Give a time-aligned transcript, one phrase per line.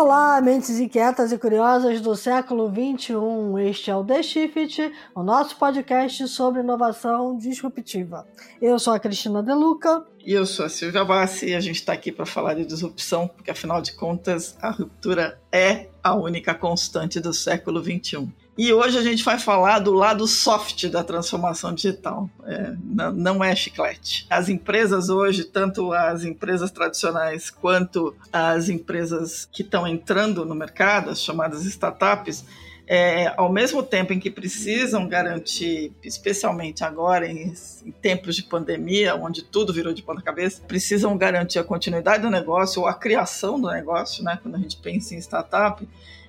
[0.00, 3.58] Olá, mentes inquietas e curiosas do século 21.
[3.58, 8.24] Este é o The Shift, o nosso podcast sobre inovação disruptiva.
[8.62, 10.06] Eu sou a Cristina Deluca.
[10.24, 13.26] E eu sou a Silvia Bassi e a gente está aqui para falar de disrupção,
[13.26, 18.30] porque afinal de contas a ruptura é a única constante do século 21.
[18.58, 22.28] E hoje a gente vai falar do lado soft da transformação digital.
[22.44, 22.74] É,
[23.14, 24.26] não é chiclete.
[24.28, 31.10] As empresas hoje, tanto as empresas tradicionais quanto as empresas que estão entrando no mercado,
[31.10, 32.44] as chamadas startups,
[32.84, 39.14] é, ao mesmo tempo em que precisam garantir, especialmente agora em, em, tempos de pandemia,
[39.14, 43.60] onde tudo virou de ponta cabeça, precisam garantir a continuidade do negócio ou a criação
[43.60, 44.36] do negócio, né?
[44.42, 45.86] Quando a gente pensa em startup,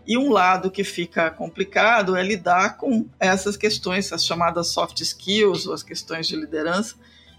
[0.09, 5.67] e um lado que fica complicado é lidar com essas questões, as chamadas soft skills,
[5.67, 6.95] ou as questões de liderança,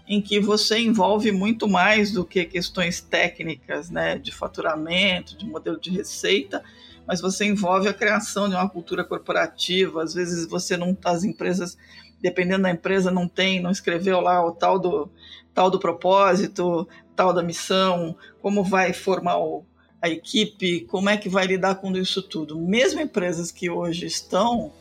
[0.07, 5.77] em que você envolve muito mais do que questões técnicas, né, de faturamento, de modelo
[5.77, 6.63] de receita,
[7.05, 10.01] mas você envolve a criação de uma cultura corporativa.
[10.01, 11.77] Às vezes você não, as empresas,
[12.21, 15.11] dependendo da empresa, não tem, não escreveu lá o tal do
[15.53, 19.65] tal do propósito, tal da missão, como vai formar o,
[20.01, 22.57] a equipe, como é que vai lidar com isso tudo.
[22.57, 24.71] Mesmo empresas que hoje estão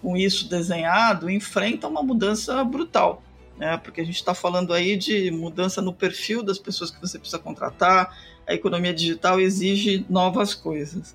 [0.00, 3.22] com isso desenhado enfrentam uma mudança brutal,
[3.58, 3.76] né?
[3.76, 7.38] Porque a gente está falando aí de mudança no perfil das pessoas que você precisa
[7.38, 8.16] contratar.
[8.46, 11.14] A economia digital exige novas coisas.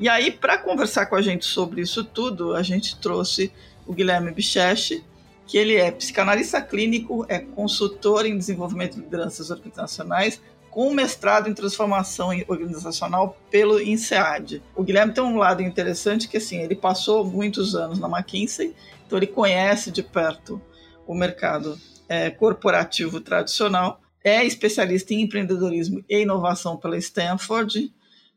[0.00, 3.52] E aí, para conversar com a gente sobre isso tudo, a gente trouxe
[3.86, 5.04] o Guilherme Bicheche,
[5.46, 10.40] que ele é psicanalista clínico, é consultor em desenvolvimento de lideranças organizacionais,
[10.74, 14.60] com mestrado em transformação organizacional pelo INSEAD.
[14.74, 18.74] O Guilherme tem um lado interessante que assim, ele passou muitos anos na McKinsey,
[19.06, 20.60] então ele conhece de perto
[21.06, 27.94] o mercado é, corporativo tradicional, é especialista em empreendedorismo e inovação pela Stanford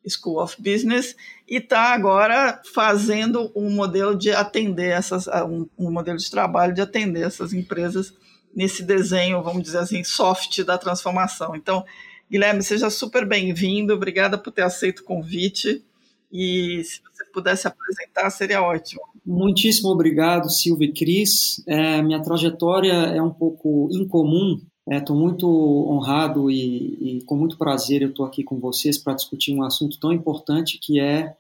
[0.08, 1.16] School of Business
[1.50, 6.82] e está agora fazendo um modelo de atender essas um, um modelo de trabalho de
[6.82, 8.14] atender essas empresas
[8.56, 11.56] nesse desenho, vamos dizer assim, soft da transformação.
[11.56, 11.84] Então,
[12.30, 13.94] Guilherme, seja super bem-vindo.
[13.94, 15.82] Obrigada por ter aceito o convite.
[16.30, 19.02] E se você pudesse apresentar, seria ótimo.
[19.26, 21.64] Muitíssimo obrigado, Silvia e Cris.
[21.66, 24.60] É, minha trajetória é um pouco incomum.
[24.90, 25.48] Estou é, muito
[25.90, 29.98] honrado e, e, com muito prazer eu estou aqui com vocês para discutir um assunto
[30.00, 31.34] tão importante que é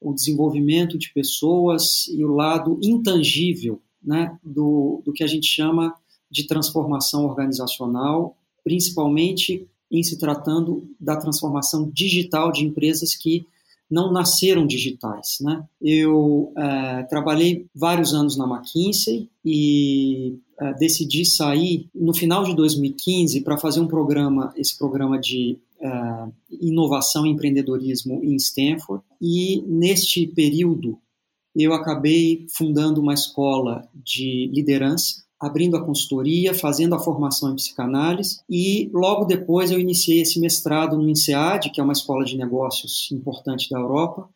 [0.00, 5.94] o desenvolvimento de pessoas e o lado intangível né, do, do que a gente chama
[6.28, 13.46] de transformação organizacional, principalmente em se tratando da transformação digital de empresas que
[13.90, 15.36] não nasceram digitais.
[15.42, 15.62] Né?
[15.80, 23.42] Eu é, trabalhei vários anos na McKinsey e é, decidi sair no final de 2015
[23.42, 26.24] para fazer um programa, esse programa de é,
[26.58, 29.04] inovação e empreendedorismo em Stanford.
[29.20, 30.98] E neste período
[31.54, 38.40] eu acabei fundando uma escola de liderança abrindo a consultoria, fazendo a formação em psicanálise
[38.48, 43.10] e logo depois eu iniciei esse mestrado no INSEAD, que é uma escola de negócios
[43.10, 44.28] importante da Europa,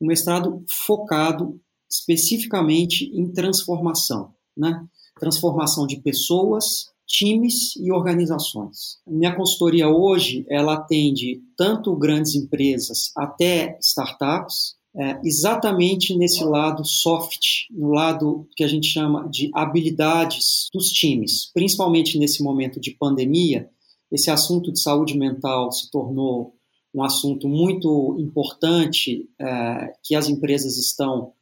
[0.00, 4.82] um mestrado focado especificamente em transformação, né?
[5.20, 8.98] Transformação de pessoas, times e organizações.
[9.06, 17.66] Minha consultoria hoje, ela atende tanto grandes empresas até startups, é, exatamente nesse lado soft,
[17.70, 23.68] no lado que a gente chama de habilidades dos times, principalmente nesse momento de pandemia.
[24.10, 26.54] Esse assunto de saúde mental se tornou
[26.94, 31.32] um assunto muito importante é, que as empresas estão,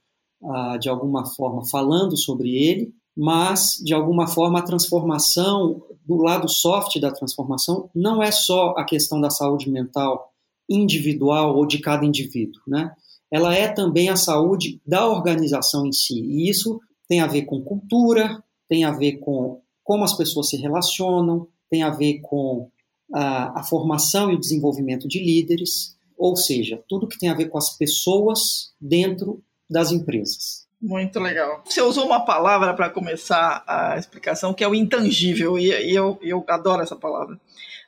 [0.43, 6.49] ah, de alguma forma, falando sobre ele, mas, de alguma forma, a transformação, do lado
[6.49, 10.33] soft da transformação, não é só a questão da saúde mental
[10.69, 12.93] individual ou de cada indivíduo, né?
[13.35, 16.21] Ela é também a saúde da organização em si.
[16.21, 20.57] E isso tem a ver com cultura, tem a ver com como as pessoas se
[20.57, 22.71] relacionam, tem a ver com
[23.13, 27.47] a, a formação e o desenvolvimento de líderes, ou seja, tudo que tem a ver
[27.47, 30.69] com as pessoas dentro das empresas.
[30.81, 31.61] Muito legal.
[31.65, 36.17] Você usou uma palavra para começar a explicação que é o intangível, e, e eu,
[36.23, 37.41] eu adoro essa palavra.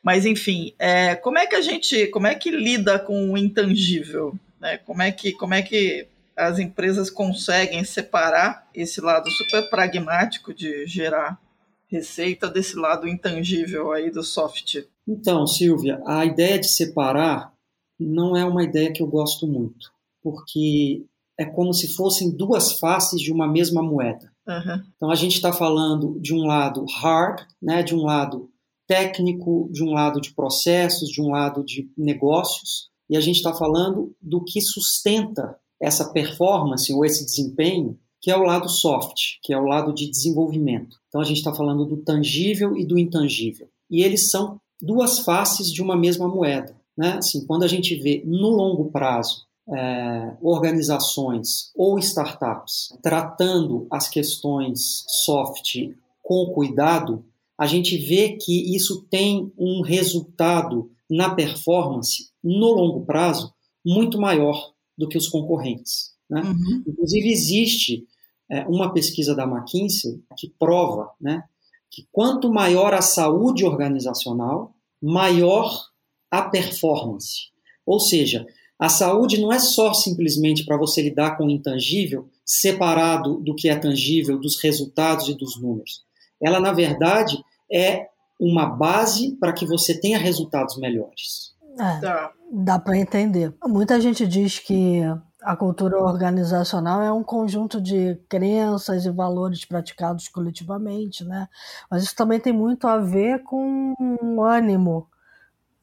[0.02, 4.36] Mas enfim, é, como é que a gente, como é que lida com o intangível?
[4.60, 4.78] Né?
[4.78, 6.06] Como, é que, como é que
[6.36, 11.40] as empresas conseguem separar esse lado super pragmático de gerar
[11.88, 14.84] receita desse lado intangível aí do soft?
[15.06, 17.52] Então, Silvia, a ideia de separar
[17.98, 19.90] não é uma ideia que eu gosto muito,
[20.22, 21.04] porque
[21.38, 24.32] é como se fossem duas faces de uma mesma moeda.
[24.46, 24.82] Uhum.
[24.96, 28.50] Então a gente está falando de um lado hard, né, de um lado
[28.86, 33.54] técnico, de um lado de processos, de um lado de negócios, e a gente está
[33.54, 39.52] falando do que sustenta essa performance ou esse desempenho, que é o lado soft, que
[39.52, 40.96] é o lado de desenvolvimento.
[41.08, 43.68] Então a gente está falando do tangível e do intangível.
[43.90, 46.76] E eles são duas faces de uma mesma moeda.
[46.96, 47.16] Né?
[47.18, 55.04] Assim, quando a gente vê no longo prazo é, organizações ou startups tratando as questões
[55.24, 55.76] soft
[56.22, 57.24] com cuidado,
[57.58, 63.52] a gente vê que isso tem um resultado na performance no longo prazo
[63.84, 66.14] muito maior do que os concorrentes.
[66.28, 66.42] Né?
[66.42, 66.84] Uhum.
[66.86, 68.06] Inclusive, existe
[68.50, 71.44] é, uma pesquisa da McKinsey que prova né,
[71.90, 75.86] que quanto maior a saúde organizacional, maior
[76.30, 77.50] a performance.
[77.84, 78.46] Ou seja,
[78.78, 83.68] a saúde não é só simplesmente para você lidar com o intangível, separado do que
[83.68, 86.04] é tangível, dos resultados e dos números.
[86.40, 87.42] Ela, na verdade,
[87.72, 91.54] é uma base para que você tenha resultados melhores.
[91.78, 92.32] É, tá.
[92.52, 93.54] Dá para entender.
[93.66, 95.02] Muita gente diz que
[95.42, 101.48] a cultura organizacional é um conjunto de crenças e valores praticados coletivamente, né?
[101.90, 105.06] Mas isso também tem muito a ver com o ânimo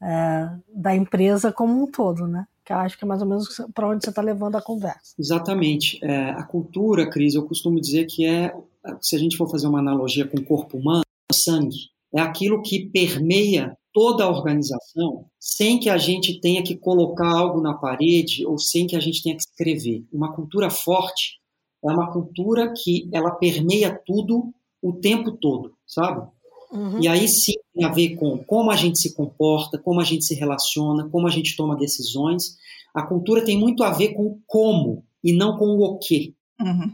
[0.02, 2.46] é, da empresa como um todo, né?
[2.64, 5.14] Que acho que é mais ou menos para onde você está levando a conversa.
[5.18, 5.98] Exatamente.
[6.04, 8.54] É, a cultura, Cris, eu costumo dizer que é,
[9.00, 11.93] se a gente for fazer uma analogia com o corpo humano, é sangue.
[12.14, 17.60] É aquilo que permeia toda a organização sem que a gente tenha que colocar algo
[17.60, 20.04] na parede ou sem que a gente tenha que escrever.
[20.12, 21.38] Uma cultura forte
[21.84, 24.52] é uma cultura que ela permeia tudo
[24.82, 26.26] o tempo todo, sabe?
[26.72, 27.00] Uhum.
[27.00, 30.24] E aí sim tem a ver com como a gente se comporta, como a gente
[30.24, 32.56] se relaciona, como a gente toma decisões.
[32.92, 36.34] A cultura tem muito a ver com o como e não com o o quê.
[36.60, 36.92] Uhum.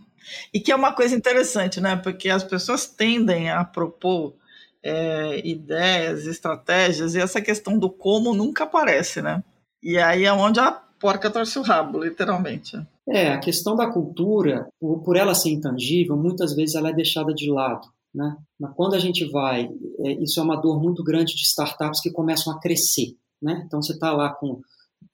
[0.52, 1.96] E que é uma coisa interessante, né?
[1.96, 4.34] Porque as pessoas tendem a propor
[4.82, 9.42] é, ideias, estratégias, e essa questão do como nunca aparece, né?
[9.82, 12.76] E aí é onde a porca torce o rabo, literalmente.
[13.08, 17.50] É, a questão da cultura, por ela ser intangível, muitas vezes ela é deixada de
[17.50, 17.88] lado.
[18.14, 18.36] Né?
[18.58, 22.10] Mas quando a gente vai, é, isso é uma dor muito grande de startups que
[22.10, 23.16] começam a crescer.
[23.40, 23.62] Né?
[23.66, 24.60] Então você está lá com,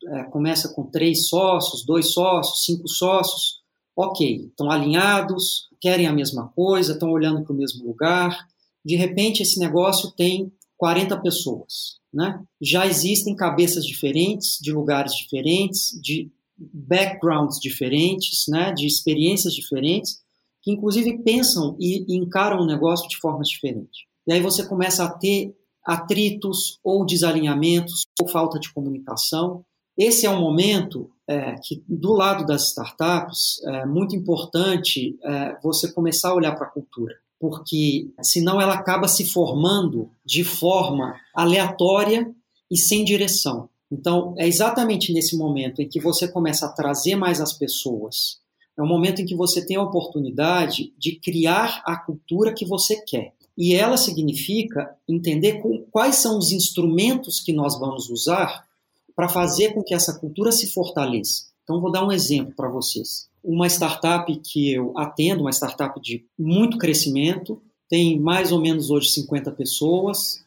[0.08, 3.62] é, começa com três sócios, dois sócios, cinco sócios,
[3.94, 8.46] ok, estão alinhados, querem a mesma coisa, estão olhando para o mesmo lugar,
[8.86, 12.40] de repente esse negócio tem 40 pessoas, né?
[12.60, 18.72] Já existem cabeças diferentes, de lugares diferentes, de backgrounds diferentes, né?
[18.72, 20.20] De experiências diferentes,
[20.62, 24.04] que inclusive pensam e, encaram o negócio de formas diferentes.
[24.24, 25.52] E aí você começa a ter
[25.84, 29.64] atritos ou desalinhamentos ou falta de comunicação.
[29.98, 35.92] Esse é um momento é, que, do lado das startups, é muito importante é, você
[35.92, 42.30] começar a olhar para a cultura porque senão ela acaba se formando de forma aleatória
[42.70, 43.68] e sem direção.
[43.90, 48.40] Então, é exatamente nesse momento em que você começa a trazer mais as pessoas,
[48.76, 53.00] é o momento em que você tem a oportunidade de criar a cultura que você
[53.00, 53.32] quer.
[53.56, 58.66] E ela significa entender quais são os instrumentos que nós vamos usar
[59.14, 61.46] para fazer com que essa cultura se fortaleça.
[61.66, 66.24] Então, vou dar um exemplo para vocês uma startup que eu atendo, uma startup de
[66.36, 70.44] muito crescimento, tem mais ou menos hoje 50 pessoas,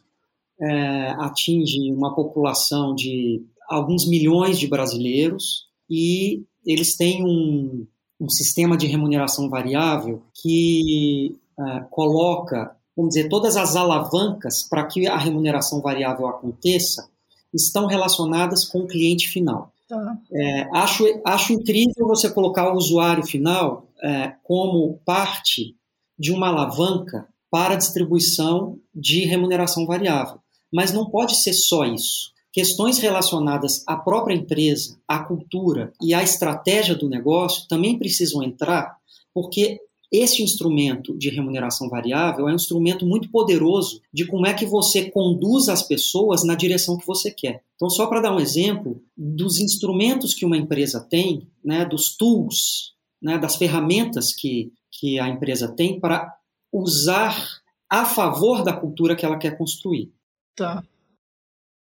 [0.60, 7.88] é, atinge uma população de alguns milhões de brasileiros e eles têm um,
[8.20, 15.08] um sistema de remuneração variável que é, coloca, vamos dizer, todas as alavancas para que
[15.08, 17.10] a remuneração variável aconteça
[17.54, 19.72] estão relacionadas com o cliente final.
[19.90, 20.20] Tá.
[20.32, 25.76] É, acho, acho incrível você colocar o usuário final é, como parte
[26.18, 30.40] de uma alavanca para a distribuição de remuneração variável.
[30.72, 32.32] Mas não pode ser só isso.
[32.54, 38.96] Questões relacionadas à própria empresa, à cultura e à estratégia do negócio também precisam entrar,
[39.34, 39.80] porque
[40.12, 45.10] esse instrumento de remuneração variável é um instrumento muito poderoso de como é que você
[45.10, 47.64] conduz as pessoas na direção que você quer.
[47.76, 52.96] Então, só para dar um exemplo dos instrumentos que uma empresa tem, né, dos tools,
[53.22, 56.36] né, das ferramentas que, que a empresa tem para
[56.74, 60.12] usar a favor da cultura que ela quer construir.
[60.56, 60.84] Tá.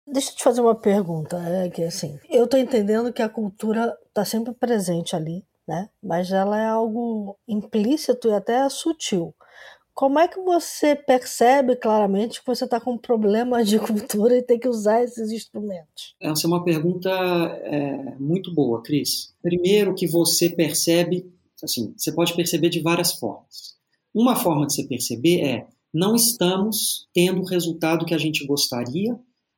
[0.07, 3.97] Deixa eu te fazer uma pergunta, é que assim, eu estou entendendo que a cultura
[4.07, 5.89] está sempre presente ali, né?
[6.01, 9.33] Mas ela é algo implícito e até sutil.
[9.93, 14.43] Como é que você percebe claramente que você está com um problema de cultura e
[14.43, 16.15] tem que usar esses instrumentos?
[16.21, 19.33] Essa é uma pergunta é, muito boa, Cris.
[19.41, 21.31] Primeiro que você percebe,
[21.63, 23.75] assim, você pode perceber de várias formas.
[24.13, 29.17] Uma forma de você perceber é não estamos tendo o resultado que a gente gostaria,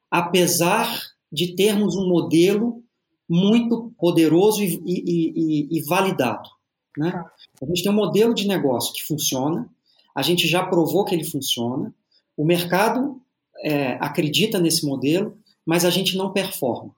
[0.10, 0.88] apesar
[1.32, 2.84] de termos um modelo
[3.30, 6.50] muito poderoso e, e, e, e validado.
[6.98, 7.12] Né?
[7.12, 7.32] Tá.
[7.62, 9.70] A gente tem um modelo de negócio que funciona,
[10.16, 11.94] a gente já provou que ele funciona,
[12.36, 13.22] o mercado
[13.64, 16.96] é, acredita nesse modelo, mas a gente não performa.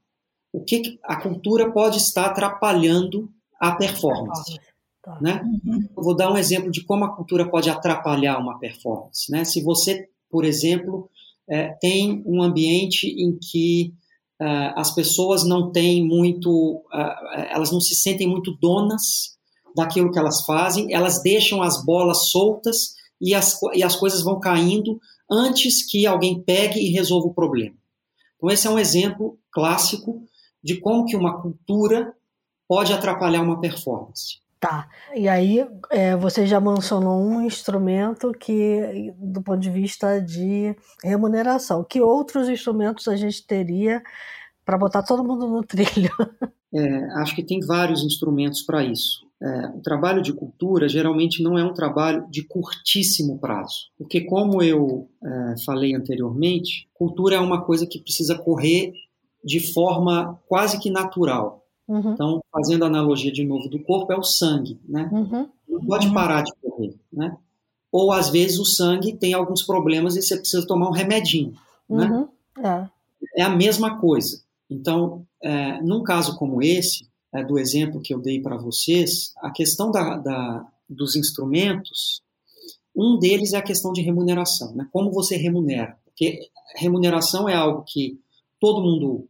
[0.53, 4.59] O que a cultura pode estar atrapalhando a performance?
[5.01, 5.17] Tá.
[5.21, 5.41] Né?
[5.65, 5.87] Uhum.
[5.95, 9.31] vou dar um exemplo de como a cultura pode atrapalhar uma performance.
[9.31, 9.45] Né?
[9.45, 11.09] Se você, por exemplo,
[11.49, 13.93] é, tem um ambiente em que
[14.39, 19.37] uh, as pessoas não têm muito, uh, elas não se sentem muito donas
[19.75, 24.39] daquilo que elas fazem, elas deixam as bolas soltas e as, e as coisas vão
[24.39, 27.75] caindo antes que alguém pegue e resolva o problema.
[28.37, 30.23] Então esse é um exemplo clássico
[30.63, 32.13] de como que uma cultura
[32.67, 34.39] pode atrapalhar uma performance.
[34.59, 34.89] Tá.
[35.15, 41.83] E aí, é, você já mencionou um instrumento que, do ponto de vista de remuneração.
[41.83, 44.03] Que outros instrumentos a gente teria
[44.65, 46.11] para botar todo mundo no trilho?
[46.71, 49.25] É, acho que tem vários instrumentos para isso.
[49.41, 54.61] É, o trabalho de cultura geralmente não é um trabalho de curtíssimo prazo, porque, como
[54.61, 58.91] eu é, falei anteriormente, cultura é uma coisa que precisa correr
[59.43, 61.58] de forma quase que natural.
[61.89, 62.13] Uhum.
[62.13, 65.09] Então, fazendo a analogia de novo do corpo, é o sangue, né?
[65.11, 65.49] Uhum.
[65.67, 67.35] Não pode parar de correr, né?
[67.91, 71.55] Ou às vezes o sangue tem alguns problemas e você precisa tomar um remedinho,
[71.89, 72.05] né?
[72.05, 72.27] Uhum.
[72.63, 72.89] É.
[73.37, 74.43] é a mesma coisa.
[74.69, 79.49] Então, é, num caso como esse, é, do exemplo que eu dei para vocês, a
[79.49, 82.21] questão da, da, dos instrumentos,
[82.95, 84.87] um deles é a questão de remuneração, né?
[84.91, 85.97] Como você remunera?
[86.05, 88.19] Porque remuneração é algo que
[88.59, 89.27] todo mundo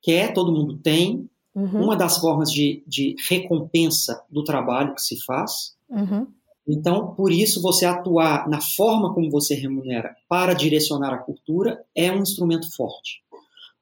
[0.00, 1.28] quer, todo mundo tem.
[1.56, 1.84] Uhum.
[1.84, 5.74] Uma das formas de, de, recompensa do trabalho que se faz.
[5.88, 6.26] Uhum.
[6.68, 12.12] Então, por isso, você atuar na forma como você remunera para direcionar a cultura é
[12.12, 13.22] um instrumento forte.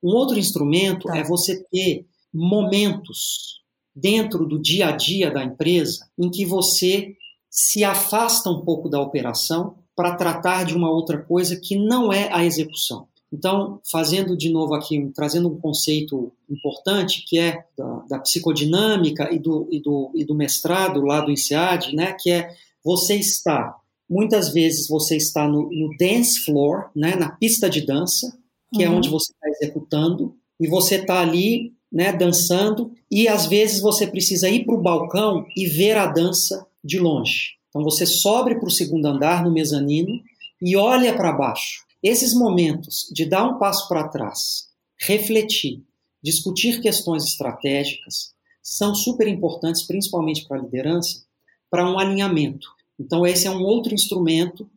[0.00, 1.16] Um outro instrumento tá.
[1.16, 3.60] é você ter momentos
[3.92, 7.16] dentro do dia a dia da empresa em que você
[7.50, 12.32] se afasta um pouco da operação para tratar de uma outra coisa que não é
[12.32, 13.08] a execução.
[13.34, 19.40] Então, fazendo de novo aqui, trazendo um conceito importante, que é da, da psicodinâmica e
[19.40, 23.74] do, e, do, e do mestrado lá do INSEAD, né, que é você está,
[24.08, 28.38] muitas vezes você está no, no dance floor, né, na pista de dança,
[28.72, 28.94] que é uhum.
[28.94, 34.06] é onde você está executando, e você está ali né, dançando, e às vezes você
[34.06, 37.54] precisa ir para o balcão e ver a dança de longe.
[37.68, 40.20] Então você sobe para o segundo andar no mezanino
[40.62, 41.83] e olha para baixo.
[42.04, 44.68] Esses momentos de dar um passo para trás,
[44.98, 45.82] refletir,
[46.22, 51.24] discutir questões estratégicas, são super importantes, principalmente para a liderança,
[51.70, 52.68] para um alinhamento.
[53.00, 54.70] Então, esse é um outro instrumento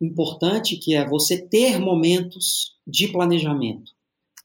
[0.00, 3.98] importante que é você ter momentos de planejamento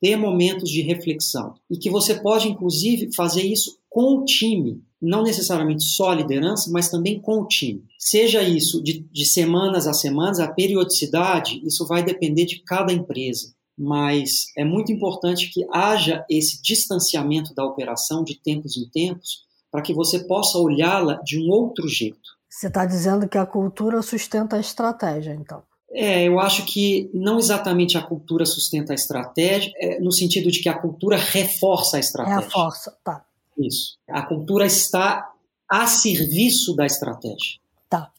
[0.04, 5.22] ter momentos de reflexão e que você pode, inclusive, fazer isso com o time, não
[5.22, 7.84] necessariamente só a liderança, mas também com o time.
[8.00, 13.54] Seja isso de, de semanas a semanas, a periodicidade, isso vai depender de cada empresa.
[13.78, 19.84] Mas é muito importante que haja esse distanciamento da operação de tempos em tempos, para
[19.84, 22.34] que você possa olhá-la de um outro jeito.
[22.50, 25.62] Você está dizendo que a cultura sustenta a estratégia, então.
[25.92, 30.62] É, eu acho que não exatamente a cultura sustenta a estratégia, é, no sentido de
[30.62, 32.40] que a cultura reforça a estratégia.
[32.40, 33.24] Reforça, tá.
[33.58, 33.98] Isso.
[34.10, 35.32] A cultura está
[35.70, 37.60] a serviço da estratégia.
[37.90, 38.12] Tá.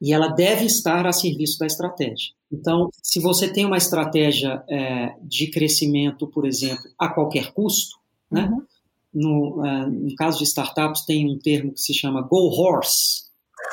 [0.00, 2.32] E ela deve estar a serviço da estratégia.
[2.52, 7.96] Então, se você tem uma estratégia é, de crescimento, por exemplo, a qualquer custo,
[8.30, 8.48] né?
[8.50, 8.66] Uhum.
[9.12, 13.24] No, uh, no caso de startups, tem um termo que se chama go horse,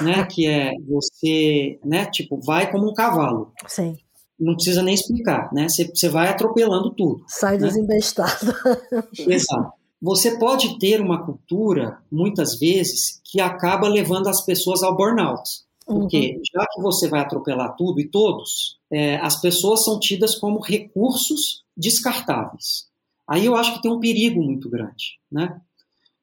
[0.01, 0.25] né?
[0.25, 2.05] Que é você, né?
[2.07, 3.53] Tipo, vai como um cavalo.
[3.67, 3.97] Sim.
[4.39, 5.69] Não precisa nem explicar, né?
[5.69, 7.23] Você, você vai atropelando tudo.
[7.27, 7.67] Sai né?
[7.67, 8.53] desembestado.
[9.17, 9.76] Exato.
[10.01, 15.65] Você pode ter uma cultura, muitas vezes, que acaba levando as pessoas ao burnout.
[15.85, 16.41] Porque uhum.
[16.53, 21.63] já que você vai atropelar tudo e todos, é, as pessoas são tidas como recursos
[21.75, 22.87] descartáveis.
[23.27, 25.59] Aí eu acho que tem um perigo muito grande, né?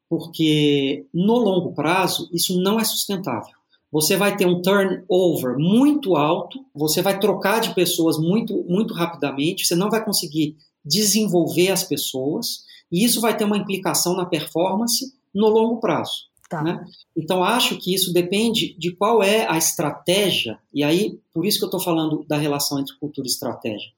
[0.08, 3.56] Porque no longo prazo isso não é sustentável
[3.94, 9.64] você vai ter um turnover muito alto, você vai trocar de pessoas muito, muito rapidamente,
[9.64, 15.12] você não vai conseguir desenvolver as pessoas, e isso vai ter uma implicação na performance
[15.34, 16.28] no longo prazo.
[16.48, 16.62] Tá.
[16.62, 16.86] Né?
[17.16, 21.64] Então, acho que isso depende de qual é a estratégia, e aí, por isso que
[21.64, 23.90] eu estou falando da relação entre cultura e estratégia.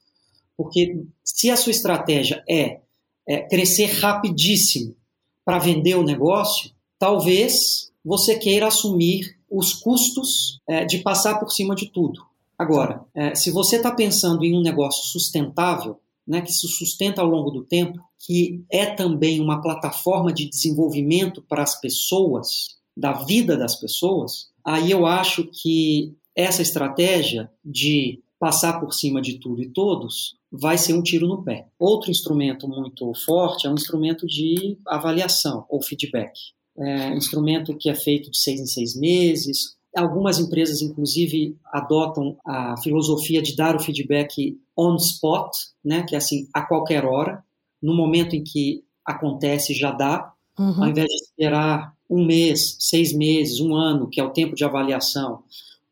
[0.56, 2.80] Porque se a sua estratégia é,
[3.28, 4.96] é crescer rapidíssimo
[5.44, 11.74] para vender o negócio, talvez você queira assumir os custos é, de passar por cima
[11.74, 12.24] de tudo.
[12.58, 17.28] Agora, é, se você está pensando em um negócio sustentável, né, que se sustenta ao
[17.28, 23.56] longo do tempo, que é também uma plataforma de desenvolvimento para as pessoas, da vida
[23.56, 29.68] das pessoas, aí eu acho que essa estratégia de passar por cima de tudo e
[29.68, 31.68] todos vai ser um tiro no pé.
[31.78, 36.32] Outro instrumento muito forte é um instrumento de avaliação ou feedback.
[36.78, 39.75] É um instrumento que é feito de seis em seis meses.
[39.96, 45.50] Algumas empresas, inclusive, adotam a filosofia de dar o feedback on spot,
[45.84, 47.42] né, que é assim, a qualquer hora,
[47.82, 50.82] no momento em que acontece, já dá, uhum.
[50.82, 54.64] ao invés de esperar um mês, seis meses, um ano, que é o tempo de
[54.64, 55.42] avaliação,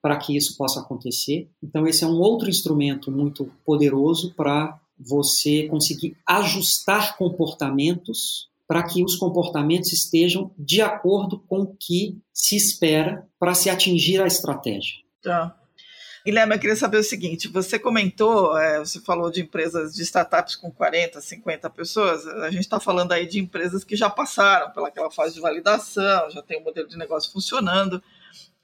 [0.03, 1.49] para que isso possa acontecer.
[1.63, 9.05] Então, esse é um outro instrumento muito poderoso para você conseguir ajustar comportamentos para que
[9.05, 14.95] os comportamentos estejam de acordo com o que se espera para se atingir a estratégia.
[15.23, 15.57] Tá.
[16.25, 20.57] Guilherme, eu queria saber o seguinte: você comentou, é, você falou de empresas de startups
[20.57, 22.27] com 40, 50 pessoas.
[22.27, 26.41] A gente está falando aí de empresas que já passaram pelaquela fase de validação, já
[26.41, 28.03] tem o um modelo de negócio funcionando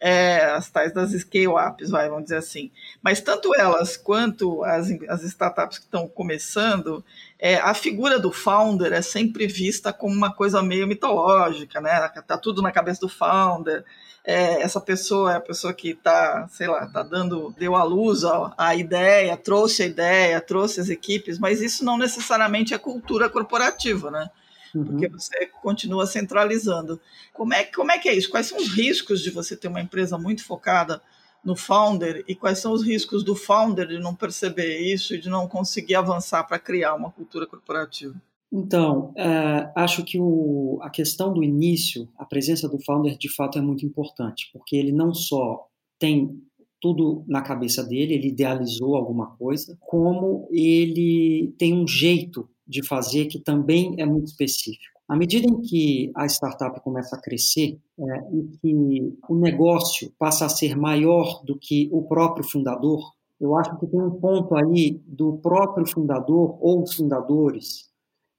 [0.00, 2.70] é, as tais das scale-ups, vai, vamos dizer assim.
[3.02, 7.04] Mas tanto elas quanto as, as startups que estão começando,
[7.38, 12.08] é, a figura do founder é sempre vista como uma coisa meio mitológica, né?
[12.26, 13.84] Tá tudo na cabeça do founder.
[14.24, 18.24] É, essa pessoa é a pessoa que está, sei lá, está dando, deu à luz
[18.24, 23.28] a, a ideia, trouxe a ideia, trouxe as equipes, mas isso não necessariamente é cultura
[23.28, 24.30] corporativa, né?
[24.74, 24.84] Uhum.
[24.84, 27.00] porque você continua centralizando.
[27.32, 28.30] Como é, como é que é isso?
[28.30, 31.00] Quais são os riscos de você ter uma empresa muito focada
[31.44, 35.28] no founder e quais são os riscos do founder de não perceber isso e de
[35.28, 38.14] não conseguir avançar para criar uma cultura corporativa?
[38.52, 43.58] Então, é, acho que o, a questão do início, a presença do founder de fato
[43.58, 45.66] é muito importante, porque ele não só
[45.98, 46.42] tem
[46.80, 53.26] tudo na cabeça dele, ele idealizou alguma coisa, como ele tem um jeito de fazer
[53.26, 55.00] que também é muito específico.
[55.08, 58.02] À medida em que a startup começa a crescer é,
[58.32, 63.76] e que o negócio passa a ser maior do que o próprio fundador, eu acho
[63.80, 67.90] que tem um ponto aí do próprio fundador ou os fundadores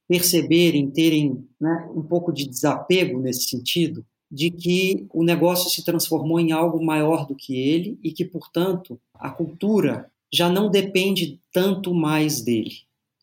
[0.08, 6.40] perceberem, terem né, um pouco de desapego nesse sentido, de que o negócio se transformou
[6.40, 11.92] em algo maior do que ele e que, portanto, a cultura já não depende tanto
[11.92, 12.72] mais dele.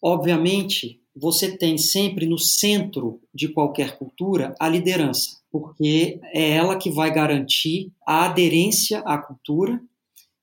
[0.02, 6.90] Obviamente, você tem sempre no centro de qualquer cultura a liderança, porque é ela que
[6.90, 9.82] vai garantir a aderência à cultura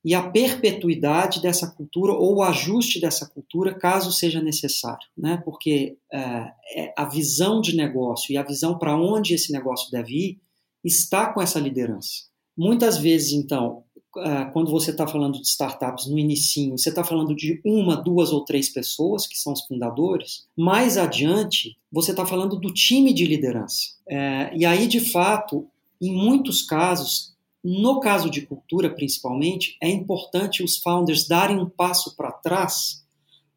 [0.05, 5.43] e a perpetuidade dessa cultura ou o ajuste dessa cultura, caso seja necessário, né?
[5.45, 10.15] Porque é, é a visão de negócio e a visão para onde esse negócio deve
[10.15, 10.41] ir
[10.85, 12.27] está com essa liderança.
[12.57, 13.83] Muitas vezes, então,
[14.53, 18.45] quando você está falando de startups no início, você está falando de uma, duas ou
[18.45, 20.47] três pessoas, que são os fundadores.
[20.57, 23.95] Mais adiante, você está falando do time de liderança.
[24.09, 25.67] É, e aí, de fato,
[26.01, 32.15] em muitos casos, no caso de cultura principalmente, é importante os founders darem um passo
[32.17, 33.05] para trás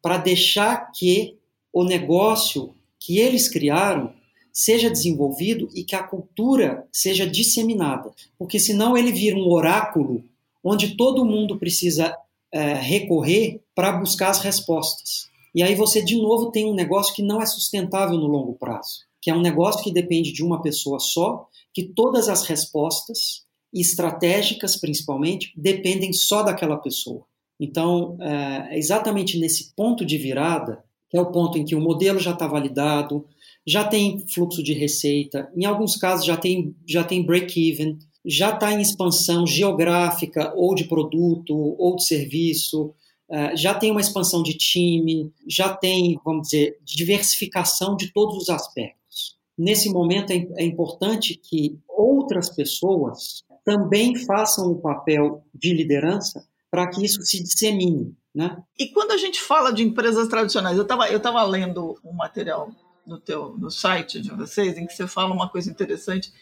[0.02, 1.36] para deixar que
[1.72, 4.12] o negócio que eles criaram
[4.52, 8.12] seja desenvolvido e que a cultura seja disseminada.
[8.38, 10.24] Porque senão ele vira um oráculo
[10.62, 12.16] onde todo mundo precisa
[12.52, 15.28] é, recorrer para buscar as respostas.
[15.54, 19.00] E aí você, de novo, tem um negócio que não é sustentável no longo prazo,
[19.20, 24.76] que é um negócio que depende de uma pessoa só, que todas as respostas, estratégicas
[24.76, 27.24] principalmente, dependem só daquela pessoa.
[27.58, 32.18] Então, é exatamente nesse ponto de virada, que é o ponto em que o modelo
[32.18, 33.26] já está validado,
[33.66, 38.72] já tem fluxo de receita, em alguns casos já tem, já tem break-even, já está
[38.72, 42.94] em expansão geográfica ou de produto ou de serviço,
[43.30, 48.48] eh, já tem uma expansão de time, já tem, vamos dizer, diversificação de todos os
[48.48, 49.38] aspectos.
[49.56, 56.88] Nesse momento é, é importante que outras pessoas também façam o papel de liderança para
[56.88, 58.14] que isso se dissemine.
[58.34, 58.56] Né?
[58.78, 62.70] E quando a gente fala de empresas tradicionais, eu estava eu tava lendo um material
[63.06, 66.32] no, teu, no site de vocês em que você fala uma coisa interessante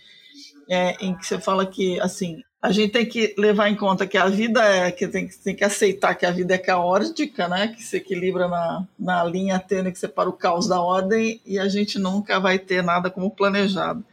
[0.69, 4.19] é, em que você fala que assim a gente tem que levar em conta que
[4.19, 7.69] a vida é que tem, tem que aceitar que a vida é caótica, né?
[7.69, 11.69] Que se equilibra na, na linha tênue que separa o caos da ordem e a
[11.69, 14.05] gente nunca vai ter nada como planejado.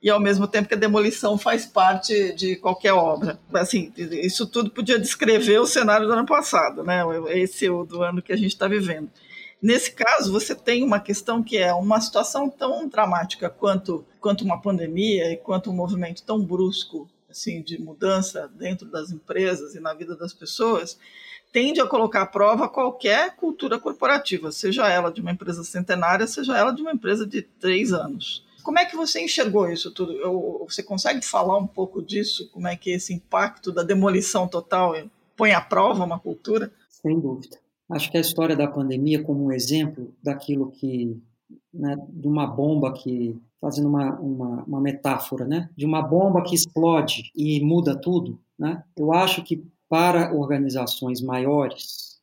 [0.00, 3.36] E ao mesmo tempo que a demolição faz parte de qualquer obra.
[3.52, 7.02] Assim, isso tudo podia descrever o cenário do ano passado, né?
[7.30, 9.10] Esse o do ano que a gente está vivendo.
[9.60, 14.60] Nesse caso, você tem uma questão que é uma situação tão dramática quanto, quanto uma
[14.60, 19.92] pandemia e quanto um movimento tão brusco assim de mudança dentro das empresas e na
[19.92, 20.98] vida das pessoas,
[21.52, 26.56] tende a colocar à prova qualquer cultura corporativa, seja ela de uma empresa centenária, seja
[26.56, 28.46] ela de uma empresa de três anos.
[28.62, 30.14] Como é que você enxergou isso tudo?
[30.68, 32.50] Você consegue falar um pouco disso?
[32.50, 34.94] Como é que esse impacto da demolição total
[35.36, 36.70] põe à prova uma cultura?
[36.88, 37.58] Sem dúvida.
[37.90, 41.16] Acho que a história da pandemia como um exemplo daquilo que,
[41.72, 46.54] né, de uma bomba que, fazendo uma, uma, uma metáfora, né, de uma bomba que
[46.54, 52.20] explode e muda tudo, né, eu acho que para organizações maiores,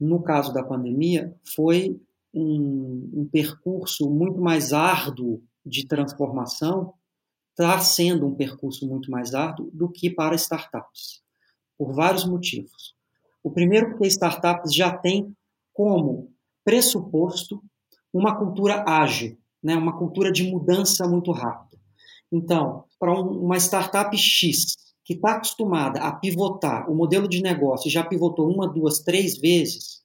[0.00, 2.00] no caso da pandemia, foi
[2.32, 6.94] um, um percurso muito mais árduo de transformação,
[7.50, 11.22] está sendo um percurso muito mais árduo do que para startups,
[11.78, 12.93] por vários motivos.
[13.44, 15.36] O primeiro, porque startups já têm
[15.72, 16.32] como
[16.64, 17.62] pressuposto
[18.12, 21.80] uma cultura ágil, né, uma cultura de mudança muito rápida.
[22.32, 28.02] Então, para uma startup X, que está acostumada a pivotar o modelo de negócio, já
[28.02, 30.02] pivotou uma, duas, três vezes,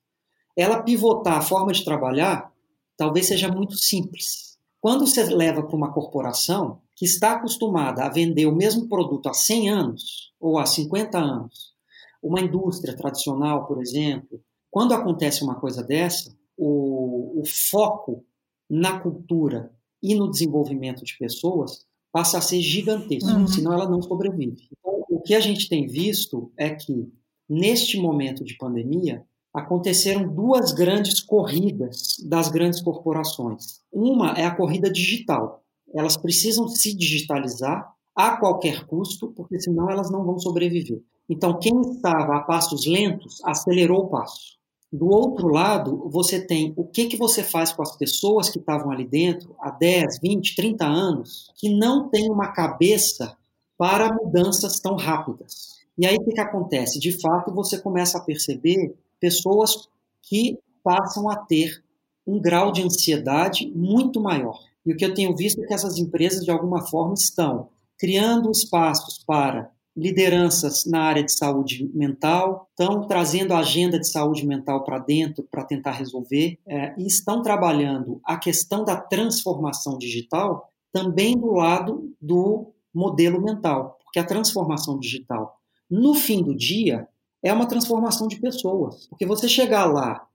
[0.57, 2.51] ela pivotar a forma de trabalhar
[2.97, 4.57] talvez seja muito simples.
[4.81, 9.33] Quando você leva para uma corporação que está acostumada a vender o mesmo produto há
[9.33, 11.73] 100 anos ou há 50 anos,
[12.21, 18.23] uma indústria tradicional, por exemplo, quando acontece uma coisa dessa, o, o foco
[18.69, 23.47] na cultura e no desenvolvimento de pessoas passa a ser gigantesco, uhum.
[23.47, 24.67] senão ela não sobrevive.
[24.77, 27.11] Então, o que a gente tem visto é que,
[27.47, 33.81] neste momento de pandemia, aconteceram duas grandes corridas das grandes corporações.
[33.91, 35.63] Uma é a corrida digital.
[35.93, 41.01] Elas precisam se digitalizar a qualquer custo, porque senão elas não vão sobreviver.
[41.29, 44.57] Então, quem estava a passos lentos acelerou o passo.
[44.91, 48.89] Do outro lado, você tem o que, que você faz com as pessoas que estavam
[48.89, 53.37] ali dentro há 10, 20, 30 anos, que não tem uma cabeça
[53.77, 55.77] para mudanças tão rápidas.
[55.95, 56.99] E aí o que, que acontece?
[56.99, 59.87] De fato, você começa a perceber pessoas
[60.23, 61.83] que passam a ter
[62.25, 64.59] um grau de ansiedade muito maior.
[64.83, 68.49] E o que eu tenho visto é que essas empresas, de alguma forma, estão criando
[68.49, 74.83] espaços para lideranças na área de saúde mental, estão trazendo a agenda de saúde mental
[74.83, 81.37] para dentro para tentar resolver é, e estão trabalhando a questão da transformação digital também
[81.37, 85.59] do lado do modelo mental, porque a transformação digital,
[85.89, 87.07] no fim do dia,
[87.43, 90.25] é uma transformação de pessoas, porque você chegar lá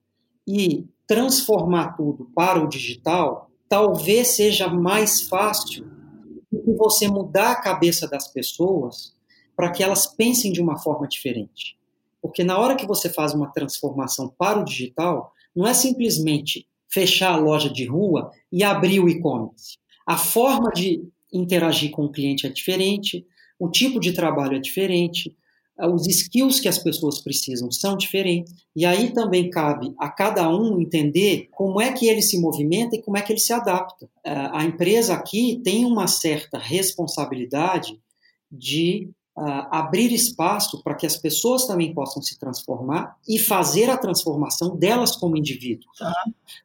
[0.47, 5.87] e transformar tudo para o digital, talvez seja mais fácil
[6.53, 9.15] do que você mudar a cabeça das pessoas
[9.57, 11.77] para que elas pensem de uma forma diferente.
[12.21, 17.33] Porque na hora que você faz uma transformação para o digital, não é simplesmente fechar
[17.33, 19.79] a loja de rua e abrir o e-commerce.
[20.07, 23.27] A forma de interagir com o cliente é diferente,
[23.59, 25.37] o tipo de trabalho é diferente,
[25.77, 28.55] os skills que as pessoas precisam são diferentes.
[28.77, 33.03] E aí também cabe a cada um entender como é que ele se movimenta e
[33.03, 34.09] como é que ele se adapta.
[34.25, 38.01] A empresa aqui tem uma certa responsabilidade
[38.51, 43.97] de uh, abrir espaço para que as pessoas também possam se transformar e fazer a
[43.97, 45.99] transformação delas como indivíduos.
[45.99, 46.13] Tá.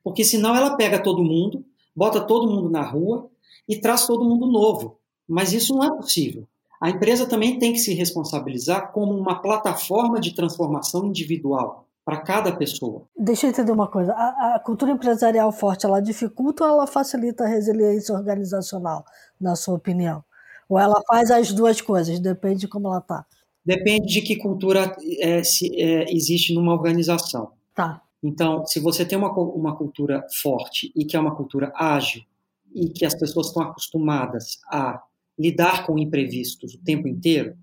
[0.03, 3.29] Porque senão ela pega todo mundo, bota todo mundo na rua
[3.67, 4.99] e traz todo mundo novo.
[5.27, 6.47] Mas isso não é possível.
[6.81, 12.51] A empresa também tem que se responsabilizar como uma plataforma de transformação individual para cada
[12.55, 13.03] pessoa.
[13.15, 14.13] Deixa eu entender uma coisa.
[14.13, 19.03] A, a, cultura empresarial forte, ela dificulta ou ela facilita a resiliência organizacional,
[19.39, 20.23] na sua opinião?
[20.69, 23.25] Ou ela faz as duas coisas, depende de como ela está?
[23.65, 27.51] Depende de que cultura é, se, é, existe numa organização.
[27.75, 28.01] Tá.
[28.21, 32.23] Então, se você tem uma, uma cultura forte e que é uma cultura ágil
[32.73, 35.01] e que as pessoas estão acostumadas a
[35.37, 37.57] lidar com imprevistos o tempo inteiro,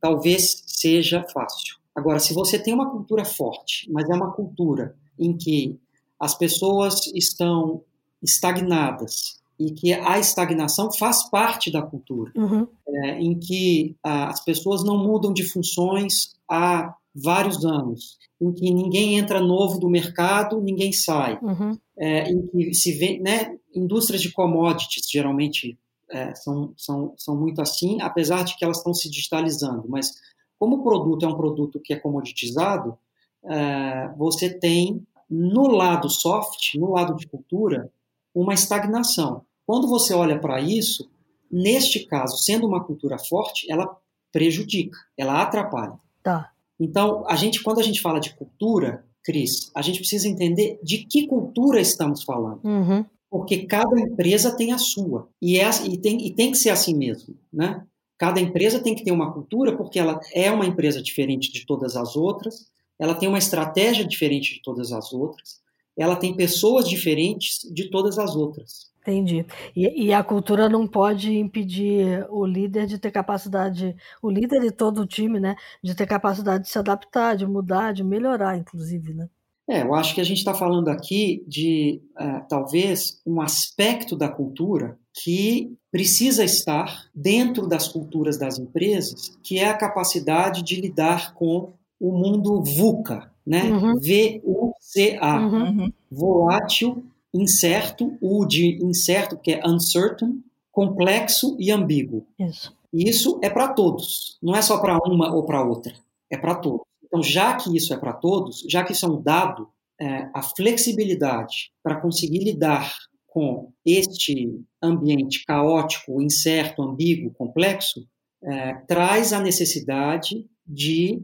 [0.00, 1.76] talvez seja fácil.
[1.94, 5.78] Agora, se você tem uma cultura forte, mas é uma cultura em que
[6.18, 7.82] as pessoas estão
[8.22, 12.66] estagnadas e que a estagnação faz parte da cultura, uhum.
[12.86, 18.70] é, em que a, as pessoas não mudam de funções há vários anos, em que
[18.72, 21.76] ninguém entra novo do mercado, ninguém sai, uhum.
[21.98, 25.76] é, em que se vê, né, indústrias de commodities geralmente
[26.10, 30.12] é, são, são, são muito assim, apesar de que elas estão se digitalizando, mas
[30.58, 32.96] como o produto é um produto que é comoditizado,
[33.44, 37.90] é, você tem no lado soft, no lado de cultura,
[38.34, 39.44] uma estagnação.
[39.68, 41.10] Quando você olha para isso,
[41.52, 43.98] neste caso, sendo uma cultura forte, ela
[44.32, 45.92] prejudica, ela atrapalha.
[46.22, 46.50] Tá.
[46.80, 51.04] Então, a gente, quando a gente fala de cultura, Cris, a gente precisa entender de
[51.04, 52.64] que cultura estamos falando.
[52.64, 53.04] Uhum.
[53.28, 55.28] Porque cada empresa tem a sua.
[55.42, 57.36] E, é, e, tem, e tem que ser assim mesmo.
[57.52, 57.86] Né?
[58.16, 61.94] Cada empresa tem que ter uma cultura porque ela é uma empresa diferente de todas
[61.94, 65.60] as outras, ela tem uma estratégia diferente de todas as outras,
[65.94, 68.88] ela tem pessoas diferentes de todas as outras.
[69.08, 69.46] Entendi.
[69.74, 74.70] E, e, a cultura não pode impedir o líder de ter capacidade, o líder e
[74.70, 79.14] todo o time, né, de ter capacidade de se adaptar, de mudar, de melhorar, inclusive,
[79.14, 79.28] né?
[79.66, 84.28] É, eu acho que a gente está falando aqui de uh, talvez um aspecto da
[84.28, 91.34] cultura que precisa estar dentro das culturas das empresas, que é a capacidade de lidar
[91.34, 93.64] com o mundo VUCA, né?
[93.64, 93.98] Uhum.
[94.00, 95.92] V-U-C-A, uhum.
[96.10, 102.26] volátil, incerto, o de incerto, que é uncertain, complexo e ambíguo.
[102.38, 102.76] Isso.
[102.92, 105.92] Isso é para todos, não é só para uma ou para outra,
[106.30, 106.86] é para todos.
[107.04, 109.68] Então, já que isso é para todos, já que isso é um dado,
[110.00, 112.94] é, a flexibilidade para conseguir lidar
[113.26, 118.06] com este ambiente caótico, incerto, ambíguo, complexo,
[118.42, 121.20] é, traz a necessidade de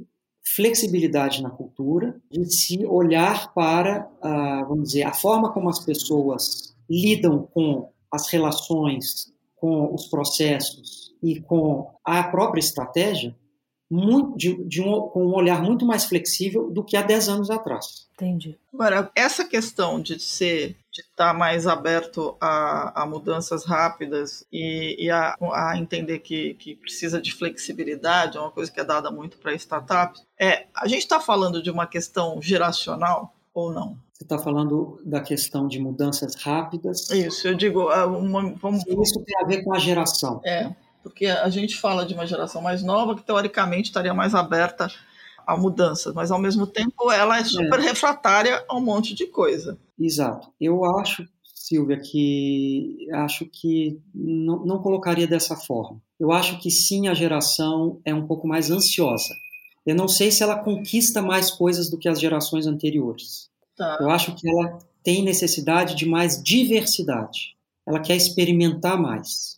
[0.46, 6.74] flexibilidade na cultura, de se olhar para, ah, vamos dizer, a forma como as pessoas
[6.88, 13.34] lidam com as relações, com os processos e com a própria estratégia,
[13.90, 17.50] muito, de, de um, com um olhar muito mais flexível do que há 10 anos
[17.50, 18.08] atrás.
[18.14, 18.58] Entendi.
[18.72, 25.10] Agora, essa questão de ser, de estar mais aberto a, a mudanças rápidas e, e
[25.10, 29.36] a, a, entender que, que precisa de flexibilidade, é uma coisa que é dada muito
[29.38, 33.98] para startups, é, a gente está falando de uma questão geracional ou não?
[34.12, 37.10] Você está falando da questão de mudanças rápidas?
[37.10, 38.84] Isso, eu digo, é uma, vamos...
[38.86, 40.40] Isso tem a ver com a geração.
[40.44, 44.88] É, porque a gente fala de uma geração mais nova que teoricamente estaria mais aberta
[45.44, 47.82] a mudanças, mas ao mesmo tempo ela é super é.
[47.82, 49.76] refratária a um monte de coisa.
[49.98, 50.52] Exato.
[50.60, 56.00] Eu acho, Silvia, que acho que não, não colocaria dessa forma.
[56.18, 59.34] Eu acho que sim, a geração é um pouco mais ansiosa.
[59.86, 63.50] Eu não sei se ela conquista mais coisas do que as gerações anteriores.
[63.76, 63.98] Tá.
[64.00, 67.54] Eu acho que ela tem necessidade de mais diversidade.
[67.86, 69.54] Ela quer experimentar mais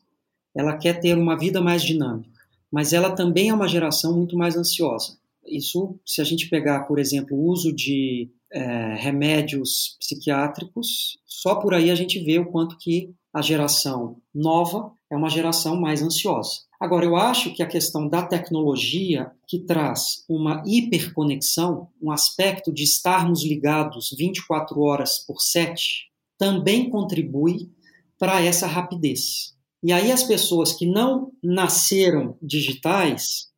[0.56, 2.40] ela quer ter uma vida mais dinâmica,
[2.72, 5.18] mas ela também é uma geração muito mais ansiosa.
[5.46, 11.74] Isso, se a gente pegar, por exemplo, o uso de é, remédios psiquiátricos, só por
[11.74, 16.66] aí a gente vê o quanto que a geração nova é uma geração mais ansiosa.
[16.80, 22.82] Agora, eu acho que a questão da tecnologia, que traz uma hiperconexão, um aspecto de
[22.82, 27.70] estarmos ligados 24 horas por 7, também contribui
[28.18, 29.54] para essa rapidez.
[29.82, 33.48] E aí as pessoas que não nasceram digitais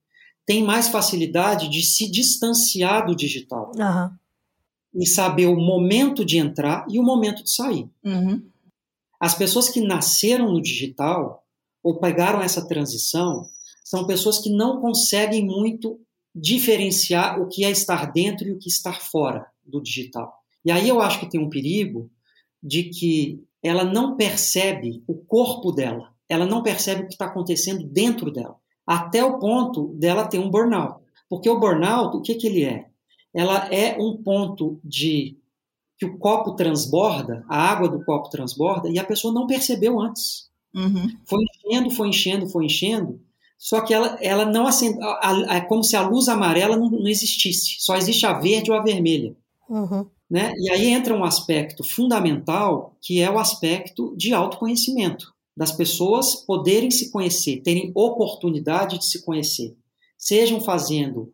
[0.46, 3.72] têm mais facilidade de se distanciar do digital.
[3.76, 4.10] Uhum.
[4.94, 7.88] E saber o momento de entrar e o momento de sair.
[8.04, 8.42] Uhum.
[9.20, 11.44] As pessoas que nasceram no digital
[11.82, 13.46] ou pegaram essa transição
[13.84, 16.00] são pessoas que não conseguem muito
[16.34, 20.32] diferenciar o que é estar dentro e o que estar fora do digital.
[20.64, 22.10] E aí eu acho que tem um perigo
[22.62, 27.84] de que ela não percebe o corpo dela ela não percebe o que está acontecendo
[27.84, 31.02] dentro dela, até o ponto dela ter um burnout.
[31.28, 32.87] Porque o burnout, o que, que ele é?
[33.34, 35.38] Ela é um ponto de
[35.98, 40.48] que o copo transborda, a água do copo transborda, e a pessoa não percebeu antes.
[40.74, 41.08] Uhum.
[41.26, 43.20] Foi enchendo, foi enchendo, foi enchendo,
[43.58, 44.98] só que ela, ela não acende,
[45.50, 48.82] é como se a luz amarela não, não existisse, só existe a verde ou a
[48.82, 49.36] vermelha.
[49.68, 50.06] Uhum.
[50.30, 50.52] Né?
[50.56, 56.90] E aí entra um aspecto fundamental, que é o aspecto de autoconhecimento das pessoas poderem
[56.90, 59.76] se conhecer, terem oportunidade de se conhecer,
[60.16, 61.32] sejam fazendo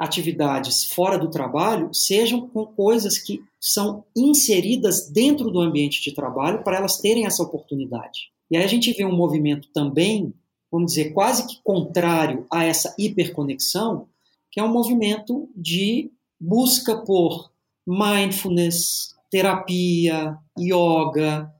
[0.00, 6.64] atividades fora do trabalho, sejam com coisas que são inseridas dentro do ambiente de trabalho
[6.64, 8.30] para elas terem essa oportunidade.
[8.50, 10.32] E aí a gente vê um movimento também,
[10.72, 14.08] vamos dizer, quase que contrário a essa hiperconexão,
[14.50, 16.10] que é um movimento de
[16.40, 17.50] busca por
[17.86, 21.52] mindfulness, terapia, yoga,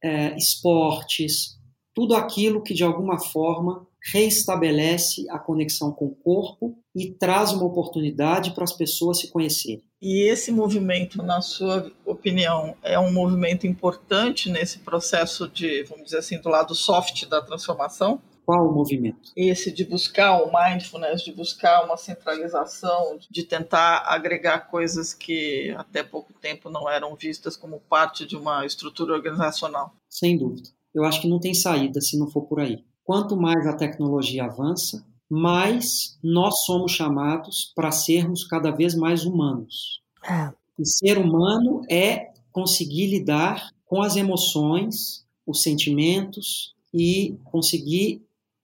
[0.00, 1.58] é, esportes,
[1.92, 7.64] tudo aquilo que de alguma forma reestabelece a conexão com o corpo e traz uma
[7.64, 9.84] oportunidade para as pessoas se conhecerem.
[10.00, 16.18] E esse movimento, na sua opinião, é um movimento importante nesse processo de, vamos dizer
[16.18, 18.20] assim, do lado soft da transformação?
[18.46, 19.30] Qual o movimento?
[19.36, 26.02] Esse de buscar o mindfulness, de buscar uma centralização, de tentar agregar coisas que até
[26.02, 29.94] pouco tempo não eram vistas como parte de uma estrutura organizacional.
[30.08, 30.70] Sem dúvida.
[30.92, 32.82] Eu acho que não tem saída se não for por aí.
[33.04, 40.02] Quanto mais a tecnologia avança, mais nós somos chamados para sermos cada vez mais humanos.
[40.24, 40.52] É.
[40.78, 48.22] E ser humano é conseguir lidar com as emoções, os sentimentos e conseguir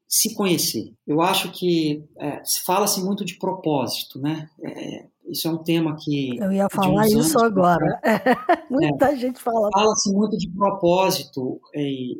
[0.08, 0.92] se conhecer.
[1.06, 4.48] Eu acho que é, se fala-se muito de propósito, né?
[4.62, 6.38] É, isso é um tema que.
[6.38, 8.00] Eu ia falar isso agora.
[8.70, 9.70] Muita é, gente fala.
[9.72, 11.60] Fala-se muito de propósito,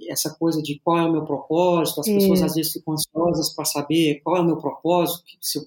[0.08, 2.00] essa coisa de qual é o meu propósito.
[2.00, 5.64] As pessoas às vezes ficam ansiosas para saber qual é o meu propósito, se eu,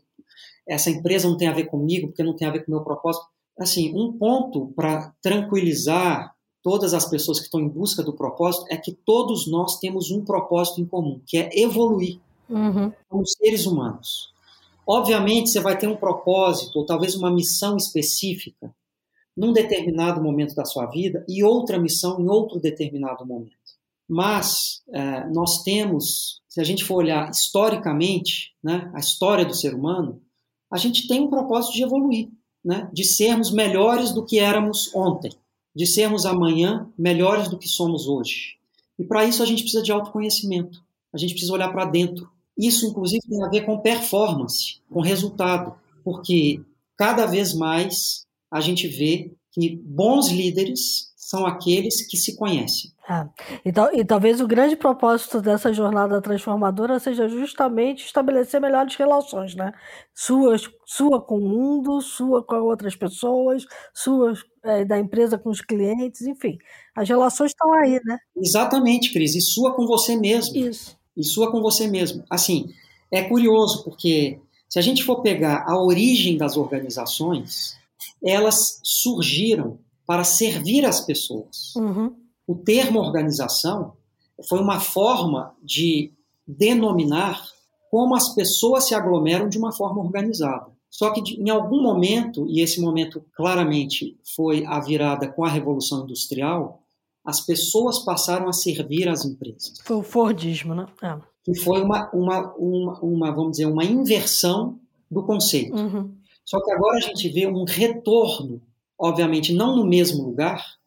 [0.68, 2.84] essa empresa não tem a ver comigo, porque não tem a ver com o meu
[2.84, 3.26] propósito.
[3.58, 8.78] Assim, um ponto para tranquilizar todas as pessoas que estão em busca do propósito é
[8.78, 12.92] que todos nós temos um propósito em comum, que é evoluir uhum.
[13.10, 14.32] como seres humanos.
[14.92, 18.74] Obviamente, você vai ter um propósito, ou talvez uma missão específica,
[19.38, 23.54] num determinado momento da sua vida, e outra missão em outro determinado momento.
[24.10, 29.76] Mas é, nós temos, se a gente for olhar historicamente, né, a história do ser
[29.76, 30.24] humano,
[30.72, 32.28] a gente tem um propósito de evoluir,
[32.66, 35.32] né, de sermos melhores do que éramos ontem,
[35.76, 38.58] de sermos amanhã melhores do que somos hoje.
[38.98, 42.28] E para isso a gente precisa de autoconhecimento, a gente precisa olhar para dentro,
[42.60, 46.62] isso, inclusive, tem a ver com performance, com resultado, porque
[46.98, 52.92] cada vez mais a gente vê que bons líderes são aqueles que se conhecem.
[53.10, 53.28] É.
[53.64, 59.56] E, tal, e, talvez o grande propósito dessa jornada transformadora seja justamente estabelecer melhores relações,
[59.56, 59.72] né?
[60.14, 65.62] Suas, sua com o mundo, sua com outras pessoas, sua é, da empresa com os
[65.62, 66.58] clientes, enfim.
[66.96, 68.18] As relações estão aí, né?
[68.36, 69.36] Exatamente, Cris.
[69.36, 70.58] E sua com você mesmo.
[70.58, 72.24] Isso e sua com você mesmo.
[72.30, 72.74] Assim,
[73.12, 77.76] é curioso porque se a gente for pegar a origem das organizações,
[78.24, 79.78] elas surgiram
[80.08, 81.76] para servir as pessoas.
[81.76, 82.16] Uhum.
[82.48, 83.94] O termo organização
[84.48, 86.12] foi uma forma de
[86.48, 87.44] denominar
[87.92, 90.72] como as pessoas se aglomeram de uma forma organizada.
[90.90, 96.04] Só que em algum momento, e esse momento claramente foi a virada com a Revolução
[96.04, 96.79] Industrial,
[97.26, 99.74] as pessoas passaram a servir as empresas.
[99.84, 100.88] Foi o Fordismo, né?
[101.02, 101.18] É.
[101.44, 104.80] Que foi uma, uma, uma, uma, vamos dizer, uma inversão
[105.10, 105.76] do conceito.
[105.76, 106.16] Uhum.
[106.46, 108.62] Só que agora a gente vê um retorno,
[108.98, 110.80] obviamente não no mesmo lugar,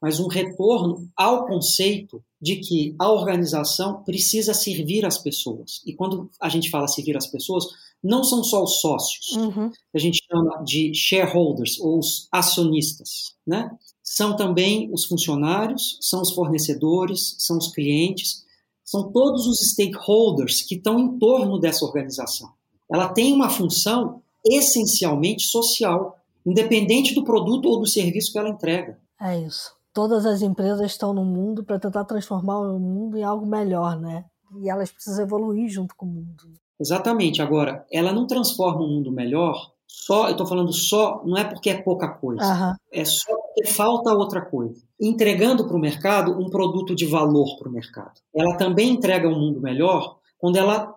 [0.00, 5.82] mas um retorno ao conceito de que a organização precisa servir as pessoas.
[5.84, 7.66] E quando a gente fala servir as pessoas,
[8.02, 9.70] não são só os sócios, uhum.
[9.70, 13.70] que a gente chama de shareholders ou os acionistas, né?
[14.08, 18.42] são também os funcionários, são os fornecedores, são os clientes,
[18.82, 22.50] são todos os stakeholders que estão em torno dessa organização.
[22.90, 28.98] Ela tem uma função essencialmente social, independente do produto ou do serviço que ela entrega.
[29.20, 29.72] É isso.
[29.92, 34.24] Todas as empresas estão no mundo para tentar transformar o mundo em algo melhor, né?
[34.56, 36.58] E elas precisam evoluir junto com o mundo.
[36.80, 37.42] Exatamente.
[37.42, 41.70] Agora, ela não transforma um mundo melhor só, eu estou falando só, não é porque
[41.70, 42.74] é pouca coisa, uhum.
[42.92, 44.82] é só porque falta outra coisa.
[45.00, 48.20] Entregando para o mercado um produto de valor para o mercado.
[48.34, 50.94] Ela também entrega um mundo melhor quando ela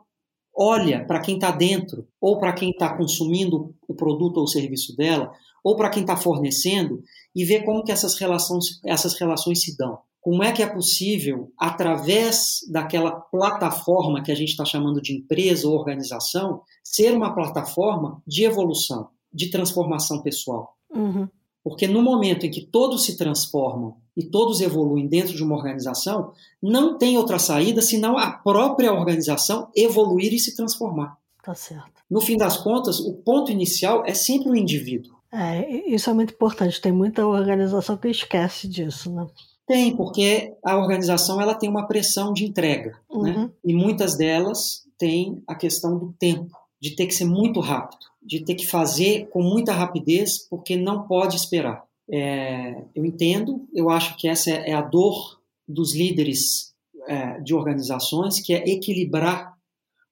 [0.54, 4.96] olha para quem está dentro, ou para quem está consumindo o produto ou o serviço
[4.96, 5.32] dela,
[5.63, 7.02] ou para quem está fornecendo,
[7.34, 10.00] e vê como que essas relações, essas relações se dão.
[10.21, 15.67] Como é que é possível, através daquela plataforma que a gente está chamando de empresa
[15.67, 20.77] ou organização, ser uma plataforma de evolução, de transformação pessoal?
[20.93, 21.27] Uhum.
[21.63, 26.34] Porque no momento em que todos se transformam e todos evoluem dentro de uma organização,
[26.62, 31.17] não tem outra saída senão a própria organização evoluir e se transformar.
[31.43, 32.01] Tá certo.
[32.10, 35.15] No fim das contas, o ponto inicial é sempre o indivíduo.
[35.34, 36.81] É, isso é muito importante.
[36.81, 39.25] Tem muita organização que esquece disso, né?
[39.71, 42.97] Tem, porque a organização ela tem uma pressão de entrega, né?
[43.10, 43.23] uhum.
[43.23, 43.51] né?
[43.63, 48.43] E muitas delas têm a questão do tempo, de ter que ser muito rápido, de
[48.43, 51.86] ter que fazer com muita rapidez, porque não pode esperar.
[52.12, 56.73] É, eu entendo, eu acho que essa é a dor dos líderes
[57.07, 59.55] é, de organizações, que é equilibrar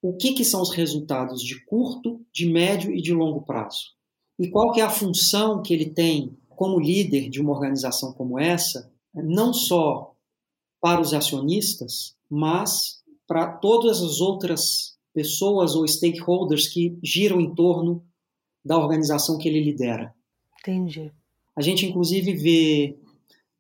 [0.02, 3.88] o que, que são os resultados de curto, de médio e de longo prazo.
[4.40, 8.40] E qual que é a função que ele tem como líder de uma organização como
[8.40, 10.16] essa não só
[10.82, 18.04] para os acionistas, mas para todas as outras pessoas ou stakeholders que giram em torno
[18.64, 20.14] da organização que ele lidera.
[20.60, 21.12] Entendi.
[21.56, 22.98] A gente, inclusive, vê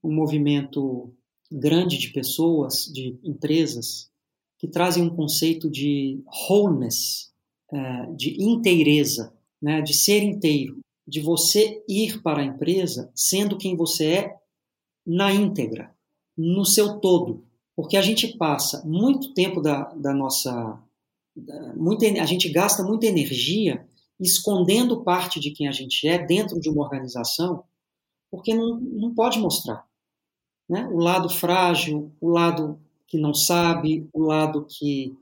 [0.04, 1.14] um movimento
[1.52, 4.10] grande de pessoas, de empresas,
[4.58, 7.32] que trazem um conceito de wholeness,
[7.72, 13.76] é, de inteireza, né, de ser inteiro, de você ir para a empresa sendo quem
[13.76, 14.39] você é
[15.06, 15.94] na íntegra,
[16.38, 17.46] no seu todo,
[17.76, 20.80] porque a gente passa muito tempo da, da nossa.
[21.36, 23.88] Da, muita, a gente gasta muita energia
[24.20, 27.64] escondendo parte de quem a gente é dentro de uma organização,
[28.30, 29.88] porque não, não pode mostrar.
[30.70, 30.88] Né?
[30.92, 35.18] O lado frágil, o lado que não sabe, o lado que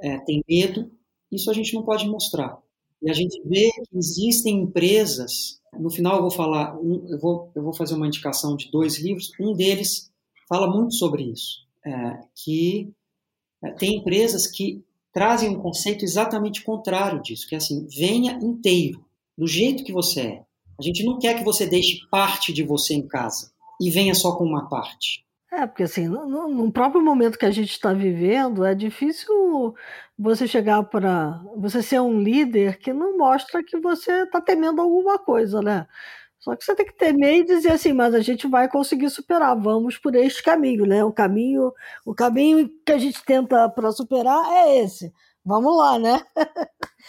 [0.00, 0.90] é, tem medo,
[1.30, 2.58] isso a gente não pode mostrar.
[3.06, 7.52] E a gente vê que existem empresas, no final eu vou falar, um, eu, vou,
[7.54, 10.10] eu vou fazer uma indicação de dois livros, um deles
[10.48, 12.92] fala muito sobre isso, é, que
[13.62, 19.06] é, tem empresas que trazem um conceito exatamente contrário disso, que é assim, venha inteiro,
[19.38, 20.42] do jeito que você é.
[20.76, 24.34] A gente não quer que você deixe parte de você em casa e venha só
[24.36, 25.24] com uma parte.
[25.52, 29.76] É, porque assim, no, no próprio momento que a gente está vivendo, é difícil
[30.18, 31.40] você chegar para.
[31.56, 35.86] você ser um líder que não mostra que você está temendo alguma coisa, né?
[36.38, 39.58] Só que você tem que temer e dizer assim, mas a gente vai conseguir superar,
[39.60, 41.04] vamos por este caminho, né?
[41.04, 41.72] O caminho,
[42.04, 45.12] o caminho que a gente tenta para superar é esse.
[45.44, 46.20] Vamos lá, né?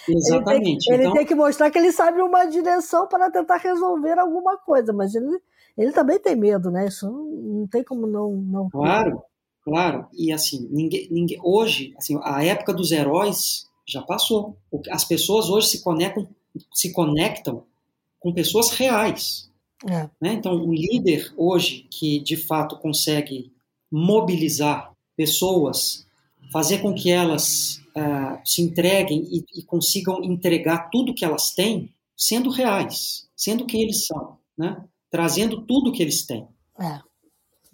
[0.07, 0.87] Exatamente.
[0.89, 1.13] ele, tem, ele então...
[1.13, 5.39] tem que mostrar que ele sabe uma direção para tentar resolver alguma coisa, mas ele
[5.77, 6.87] ele também tem medo, né?
[6.87, 7.25] Isso não,
[7.59, 8.69] não tem como não, não.
[8.69, 9.21] Claro,
[9.67, 10.07] claro.
[10.13, 14.57] E assim, ninguém, ninguém, hoje, assim, a época dos heróis já passou.
[14.89, 16.25] As pessoas hoje se conectam,
[16.73, 17.65] se conectam
[18.17, 19.51] com pessoas reais.
[19.85, 20.09] É.
[20.21, 20.33] Né?
[20.33, 23.51] Então, um líder hoje que de fato consegue
[23.91, 26.07] mobilizar pessoas,
[26.51, 31.93] fazer com que elas uh, se entreguem e, e, consigam entregar tudo que elas têm,
[32.15, 34.81] sendo reais, sendo quem eles são, né?
[35.11, 36.47] trazendo tudo que eles têm.
[36.79, 36.99] É,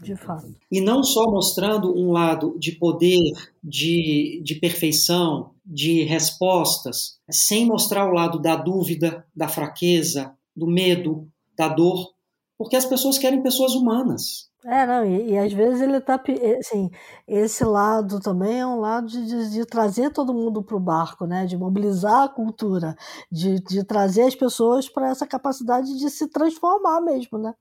[0.01, 0.53] de fato.
[0.71, 3.31] E não só mostrando um lado de poder,
[3.63, 11.27] de, de perfeição, de respostas, sem mostrar o lado da dúvida, da fraqueza, do medo,
[11.57, 12.13] da dor,
[12.57, 14.51] porque as pessoas querem pessoas humanas.
[14.65, 16.21] É, não, e, e, às vezes ele tá,
[16.57, 16.89] assim,
[17.27, 21.25] esse lado também é um lado de, de, de trazer todo mundo para o barco,
[21.25, 22.95] né, de mobilizar a cultura,
[23.29, 27.53] de, de trazer as pessoas para essa capacidade de se transformar mesmo, né.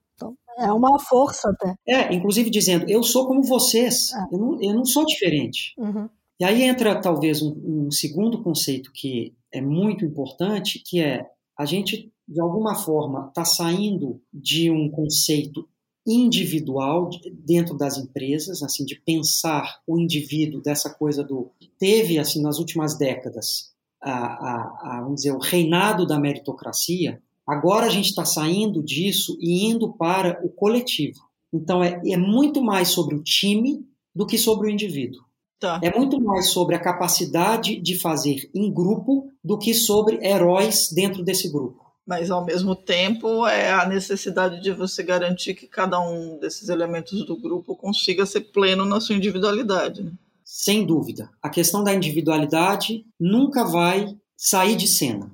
[0.59, 1.75] É uma força até.
[1.87, 4.35] É, inclusive dizendo, eu sou como vocês, é.
[4.35, 5.75] eu, não, eu não sou diferente.
[5.79, 6.09] Uhum.
[6.41, 11.27] E aí entra talvez um, um segundo conceito que é muito importante, que é
[11.59, 15.69] a gente de alguma forma está saindo de um conceito
[16.07, 22.59] individual dentro das empresas, assim, de pensar o indivíduo dessa coisa do teve assim nas
[22.59, 27.23] últimas décadas a, a, a vamos dizer o reinado da meritocracia.
[27.47, 31.21] Agora a gente está saindo disso e indo para o coletivo.
[31.53, 35.23] Então é, é muito mais sobre o time do que sobre o indivíduo.
[35.59, 35.81] Tá.
[35.83, 41.23] É muito mais sobre a capacidade de fazer em grupo do que sobre heróis dentro
[41.23, 46.39] desse grupo mas ao mesmo tempo é a necessidade de você garantir que cada um
[46.39, 50.03] desses elementos do grupo consiga ser pleno na sua individualidade.
[50.03, 50.13] Né?
[50.45, 51.31] Sem dúvida.
[51.41, 55.31] A questão da individualidade nunca vai sair de cena.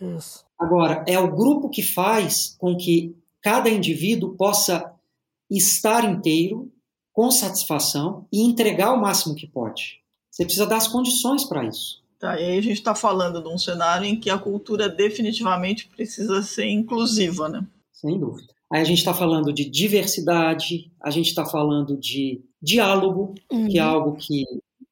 [0.00, 0.44] Isso.
[0.58, 4.92] Agora, é o grupo que faz com que cada indivíduo possa
[5.50, 6.70] estar inteiro,
[7.12, 10.00] com satisfação e entregar o máximo que pode.
[10.30, 12.02] Você precisa dar as condições para isso.
[12.18, 15.88] Tá, e aí a gente está falando de um cenário em que a cultura definitivamente
[15.88, 17.64] precisa ser inclusiva, né?
[17.92, 18.52] Sem dúvida.
[18.70, 23.68] Aí a gente está falando de diversidade, a gente está falando de diálogo, uhum.
[23.68, 23.90] que é uhum.
[23.90, 24.44] algo que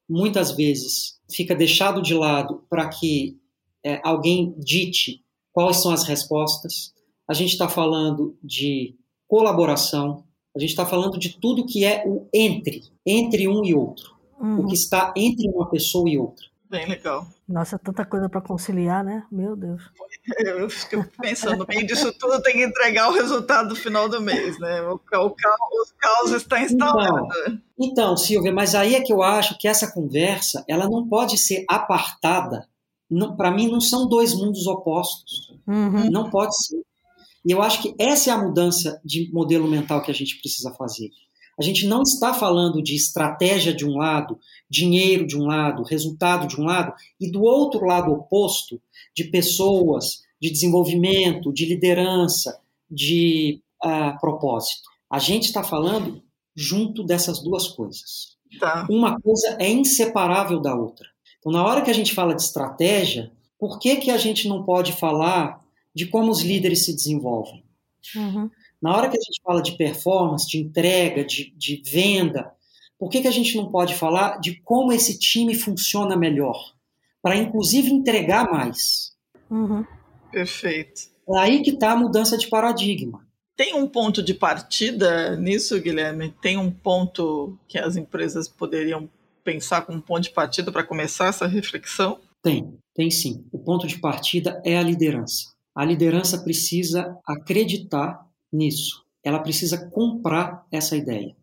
[0.08, 3.38] muitas vezes fica deixado de lado para que
[3.84, 5.24] é, alguém dite
[5.57, 6.92] quais são as respostas.
[7.26, 8.94] A gente está falando de
[9.26, 10.22] colaboração,
[10.54, 14.61] a gente está falando de tudo que é o entre, entre um e outro, uhum.
[14.61, 16.44] o que está entre uma pessoa e outra.
[16.68, 17.26] Bem legal.
[17.48, 19.24] Nossa, tanta coisa para conciliar, né?
[19.32, 19.82] Meu Deus.
[20.44, 24.59] Eu fico pensando, meio disso tudo tem que entregar o resultado do final do mês,
[24.59, 24.82] né?
[24.82, 27.28] O, o caos, o caos está instalado.
[27.28, 31.38] Então, então, Silvia, mas aí é que eu acho que essa conversa, ela não pode
[31.38, 32.68] ser apartada.
[33.36, 35.54] Para mim, não são dois mundos opostos.
[35.66, 36.11] Uhum.
[36.11, 36.80] Não pode ser.
[37.44, 40.72] E eu acho que essa é a mudança de modelo mental que a gente precisa
[40.74, 41.11] fazer.
[41.59, 44.38] A gente não está falando de estratégia de um lado,
[44.68, 48.80] dinheiro de um lado, resultado de um lado, e do outro lado oposto,
[49.14, 54.82] de pessoas, de desenvolvimento, de liderança, de uh, propósito.
[55.09, 56.22] A gente está falando
[56.54, 58.36] junto dessas duas coisas.
[58.59, 58.86] Tá.
[58.90, 61.09] Uma coisa é inseparável da outra.
[61.47, 64.64] Então, na hora que a gente fala de estratégia, por que, que a gente não
[64.64, 67.62] pode falar de como os líderes se desenvolvem?
[68.16, 68.51] Uhum.
[68.82, 72.53] Na hora que a gente fala de performance, de entrega, de, de venda,
[72.99, 76.74] por que, que a gente não pode falar de como esse time funciona melhor?
[77.22, 79.14] Para, inclusive, entregar mais.
[79.49, 79.84] Uhum.
[80.32, 81.03] Perfeito.
[81.28, 83.24] É aí que está a mudança de paradigma.
[83.57, 86.34] Tem um ponto de partida nisso, Guilherme?
[86.42, 89.09] Tem um ponto que as empresas poderiam
[89.47, 92.18] pensar como ponto de partida para começar essa reflexão?
[92.42, 93.47] Tem, tem sim.
[93.53, 95.55] O ponto de partida é a liderança.
[95.72, 99.05] A liderança precisa acreditar nisso.
[99.22, 101.36] Ela precisa comprar essa ideia.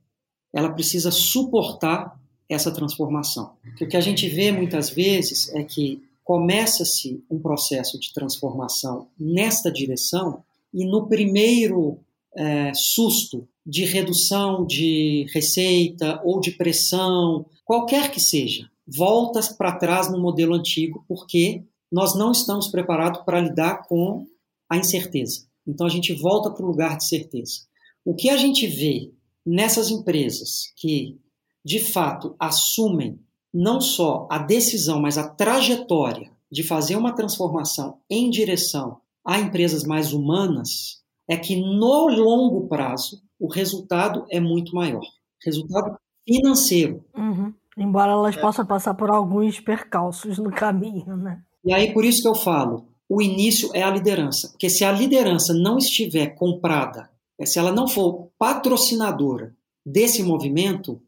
[0.54, 3.56] Ela precisa suportar essa transformação.
[3.82, 9.72] o que a gente vê muitas vezes é que começa-se um processo de transformação nesta
[9.72, 10.44] direção
[10.74, 12.00] e no primeiro
[12.36, 20.12] é, susto de redução de receita ou de pressão, qualquer que seja, volta para trás
[20.12, 24.26] no modelo antigo porque nós não estamos preparados para lidar com
[24.70, 25.46] a incerteza.
[25.66, 27.62] Então a gente volta para o lugar de certeza.
[28.04, 29.12] O que a gente vê
[29.46, 31.18] nessas empresas que
[31.64, 33.20] de fato assumem
[33.54, 39.84] não só a decisão, mas a trajetória de fazer uma transformação em direção a empresas
[39.84, 45.04] mais humanas, é que no longo prazo o resultado é muito maior.
[45.44, 45.98] Resultado
[46.28, 47.04] financeiro.
[47.16, 47.54] Uhum.
[47.78, 48.42] Embora elas é.
[48.42, 51.42] possam passar por alguns percalços no caminho, né?
[51.66, 54.92] E aí por isso que eu falo, o início é a liderança, porque se a
[54.92, 57.10] liderança não estiver comprada,
[57.46, 59.56] se ela não for patrocinadora
[59.86, 61.02] desse movimento,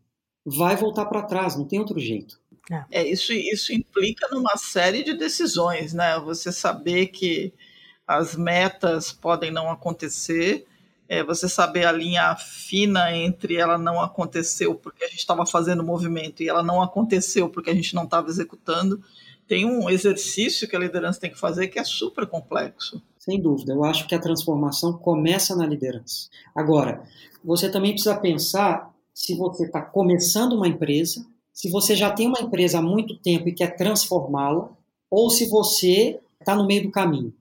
[0.45, 2.39] vai voltar para trás, não tem outro jeito.
[2.72, 3.01] É.
[3.01, 6.20] é, isso, isso implica numa série de decisões, né?
[6.20, 7.53] Você saber que
[8.08, 10.66] as metas podem não acontecer,
[11.08, 15.84] é, você saber a linha fina entre ela não aconteceu porque a gente estava fazendo
[15.84, 19.01] movimento e ela não aconteceu porque a gente não estava executando.
[19.47, 23.01] Tem um exercício que a liderança tem que fazer que é super complexo.
[23.20, 26.30] Sem dúvida, eu acho que a transformação começa na liderança.
[26.56, 27.03] Agora,
[27.43, 32.41] você também precisa pensar se você está começando uma empresa, se você já tem uma
[32.41, 34.70] empresa há muito tempo e quer transformá-la,
[35.10, 37.34] ou se você está no meio do caminho.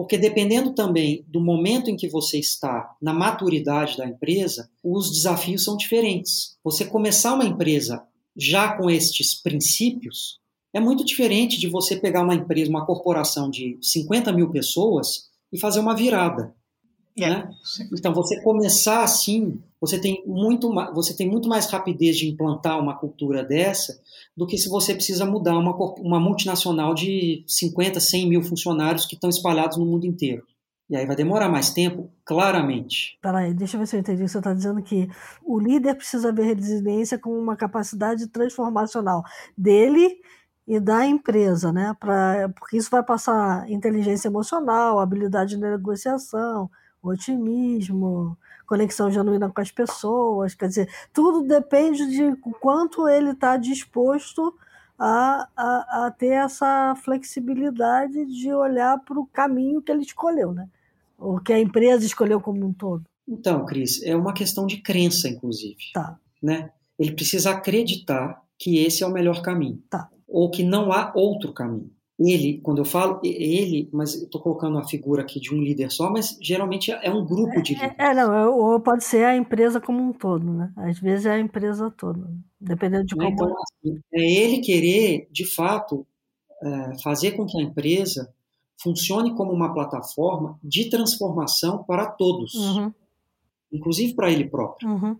[0.00, 5.62] Porque dependendo também do momento em que você está, na maturidade da empresa, os desafios
[5.62, 6.56] são diferentes.
[6.64, 8.02] Você começar uma empresa
[8.34, 10.40] já com estes princípios
[10.72, 15.60] é muito diferente de você pegar uma empresa, uma corporação de 50 mil pessoas e
[15.60, 16.54] fazer uma virada.
[17.16, 17.50] É, né?
[17.92, 22.96] Então, você começar assim, você tem, muito, você tem muito mais rapidez de implantar uma
[22.96, 24.00] cultura dessa
[24.36, 29.14] do que se você precisa mudar uma, uma multinacional de 50, 100 mil funcionários que
[29.14, 30.44] estão espalhados no mundo inteiro.
[30.88, 33.16] E aí vai demorar mais tempo, claramente.
[33.22, 34.26] Peraí, deixa eu ver se eu entendi.
[34.26, 35.08] Você está dizendo que
[35.44, 39.22] o líder precisa ver resiliência como uma capacidade transformacional
[39.56, 40.16] dele
[40.66, 41.94] e da empresa, né?
[42.00, 46.68] Pra, porque isso vai passar inteligência emocional, habilidade de negociação,
[47.02, 48.36] otimismo,
[48.66, 54.54] conexão genuína com as pessoas, quer dizer, tudo depende de quanto ele está disposto
[54.98, 60.68] a, a, a, ter essa flexibilidade de olhar para o caminho que ele escolheu, né?
[61.18, 63.04] O que a empresa escolheu como um todo.
[63.26, 65.76] Então, Cris, é uma questão de crença, inclusive.
[65.94, 66.18] Tá.
[66.42, 66.70] Né?
[66.98, 69.82] Ele precisa acreditar que esse é o melhor caminho.
[69.88, 70.08] Tá.
[70.26, 71.90] Ou que não há outro caminho
[72.20, 76.10] ele, quando eu falo ele, mas estou colocando a figura aqui de um líder só,
[76.10, 77.96] mas geralmente é um grupo de líderes.
[77.98, 80.70] É, é, não, é, ou pode ser a empresa como um todo, né?
[80.76, 83.28] Às vezes é a empresa toda, dependendo de como.
[83.28, 86.06] Então, assim, é ele querer, de fato,
[86.62, 88.30] é, fazer com que a empresa
[88.82, 92.92] funcione como uma plataforma de transformação para todos, uhum.
[93.72, 94.90] inclusive para ele próprio.
[94.90, 95.16] Uhum.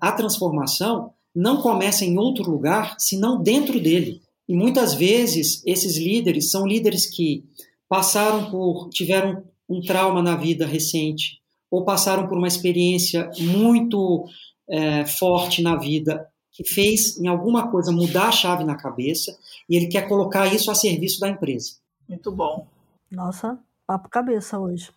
[0.00, 4.22] A transformação não começa em outro lugar, senão dentro dele.
[4.48, 7.44] E muitas vezes esses líderes são líderes que
[7.88, 11.40] passaram por, tiveram um trauma na vida recente,
[11.70, 14.26] ou passaram por uma experiência muito
[14.68, 19.36] é, forte na vida, que fez em alguma coisa mudar a chave na cabeça,
[19.68, 21.76] e ele quer colocar isso a serviço da empresa.
[22.08, 22.66] Muito bom.
[23.10, 24.90] Nossa, papo cabeça hoje.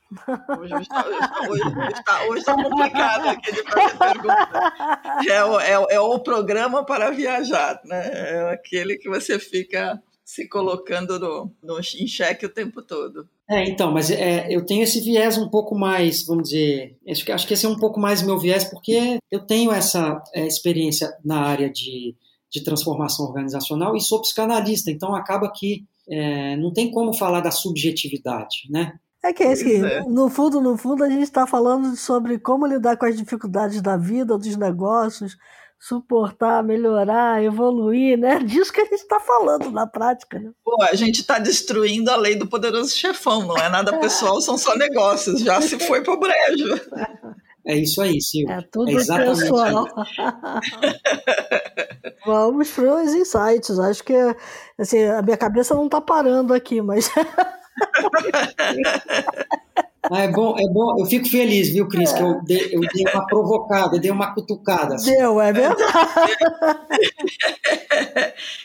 [0.59, 1.05] Hoje está,
[1.49, 4.73] hoje, hoje está, hoje está complicado aqui de fazer pergunta.
[5.29, 8.11] É o, é, é o programa para viajar, né?
[8.13, 13.27] É aquele que você fica se colocando no, no, em xeque o tempo todo.
[13.49, 17.31] É, então, mas é, eu tenho esse viés um pouco mais, vamos dizer, acho que,
[17.31, 21.17] acho que esse é um pouco mais meu viés, porque eu tenho essa é, experiência
[21.23, 22.13] na área de,
[22.51, 27.51] de transformação organizacional e sou psicanalista, então acaba que é, não tem como falar da
[27.51, 28.93] subjetividade, né?
[29.23, 30.03] É que é isso que, é.
[30.03, 33.97] no fundo, no fundo, a gente está falando sobre como lidar com as dificuldades da
[33.97, 35.35] vida, dos negócios,
[35.79, 38.39] suportar, melhorar, evoluir, né?
[38.45, 40.39] Disso que a gente está falando na prática.
[40.39, 40.51] Né?
[40.63, 44.57] Pô, a gente está destruindo a lei do poderoso chefão, não é nada pessoal, são
[44.57, 46.75] só negócios, já se foi pro brejo.
[47.67, 48.55] É isso aí, Silvio.
[48.55, 49.85] É tudo é exatamente pessoal.
[52.25, 53.77] Vamos para os insights.
[53.77, 54.13] Acho que
[54.77, 57.11] assim, a minha cabeça não está parando aqui, mas.
[60.11, 60.99] Ah, é bom, é bom.
[60.99, 62.17] Eu fico feliz, viu, Cris, é.
[62.17, 64.95] que eu dei, eu dei uma provocada, dei uma cutucada.
[64.95, 65.11] Assim.
[65.11, 65.83] Deu, é verdade.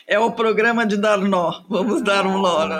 [0.05, 1.61] É o programa de dar nó.
[1.69, 2.79] Vamos dar um nó, né?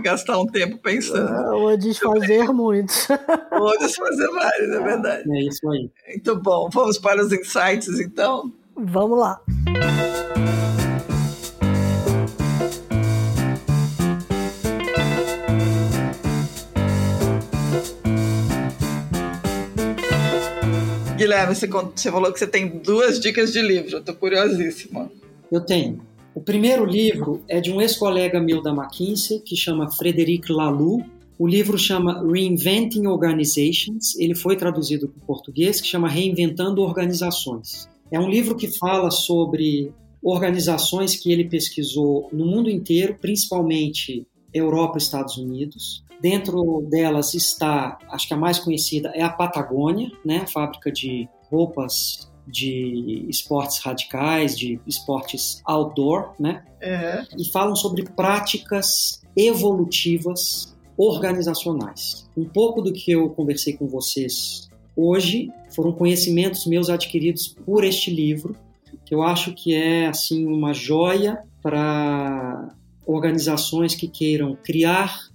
[0.00, 1.28] gastar um tempo pensando.
[1.28, 3.08] Ah, ou desfazer muitos.
[3.50, 5.22] Ou desfazer vários, é verdade.
[5.34, 5.90] É isso aí.
[6.08, 6.68] Muito bom.
[6.72, 8.52] Vamos para os insights, então?
[8.76, 9.40] Vamos lá.
[21.32, 25.10] Guilherme, você, você falou que você tem duas dicas de livro, eu estou curiosíssima.
[25.50, 26.02] Eu tenho.
[26.34, 31.02] O primeiro livro é de um ex-colega meu da McKinsey, que chama Frederic Laloux.
[31.38, 34.14] O livro chama Reinventing Organizations.
[34.18, 37.88] Ele foi traduzido para o português, que chama Reinventando Organizações.
[38.10, 39.90] É um livro que fala sobre
[40.22, 46.04] organizações que ele pesquisou no mundo inteiro, principalmente Europa e Estados Unidos.
[46.20, 51.28] Dentro delas está, acho que a mais conhecida é a Patagônia, né, a fábrica de
[51.50, 56.64] roupas de esportes radicais, de esportes outdoor, né?
[56.82, 57.40] Uhum.
[57.40, 62.28] E falam sobre práticas evolutivas organizacionais.
[62.36, 68.10] Um pouco do que eu conversei com vocês hoje foram conhecimentos meus adquiridos por este
[68.10, 68.56] livro,
[69.04, 72.74] que eu acho que é assim uma joia para
[73.06, 75.28] organizações que queiram criar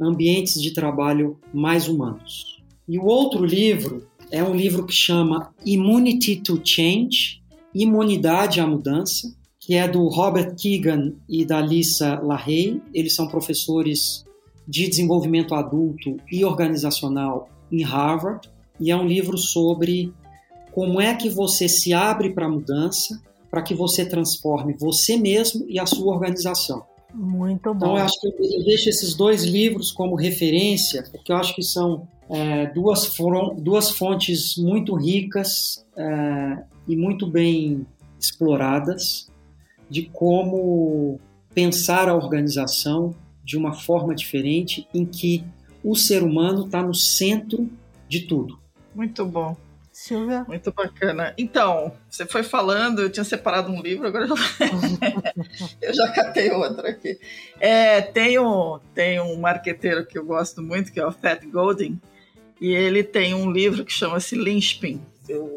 [0.00, 2.62] ambientes de trabalho mais humanos.
[2.88, 7.42] E o outro livro é um livro que chama Immunity to Change,
[7.74, 12.82] Imunidade à Mudança, que é do Robert Keegan e da Lisa LaHaye.
[12.92, 14.24] Eles são professores
[14.68, 18.48] de desenvolvimento adulto e organizacional em Harvard,
[18.78, 20.12] e é um livro sobre
[20.72, 25.64] como é que você se abre para a mudança, para que você transforme você mesmo
[25.68, 26.84] e a sua organização.
[27.14, 27.76] Muito bom.
[27.76, 31.62] Então, eu acho que eu deixo esses dois livros como referência, porque eu acho que
[31.62, 33.16] são é, duas,
[33.58, 37.86] duas fontes muito ricas é, e muito bem
[38.18, 39.30] exploradas
[39.88, 41.20] de como
[41.54, 45.44] pensar a organização de uma forma diferente em que
[45.84, 47.70] o ser humano está no centro
[48.08, 48.58] de tudo.
[48.94, 49.56] Muito bom.
[50.48, 51.32] Muito bacana.
[51.38, 54.36] Então, você foi falando, eu tinha separado um livro, agora eu já,
[55.80, 57.16] eu já catei outro aqui.
[57.60, 62.00] É, tem, um, tem um marqueteiro que eu gosto muito, que é o Fat Golding,
[62.60, 65.00] e ele tem um livro que chama-se Linchpin.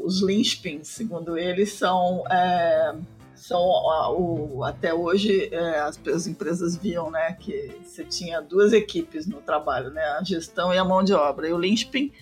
[0.03, 2.95] Os Linchpins, segundo ele, são, é,
[3.33, 9.25] são o, até hoje é, as, as, empresas viam né, que você tinha duas equipes
[9.25, 11.49] no trabalho, né, a gestão e a mão de obra.
[11.49, 12.13] E o Linchpin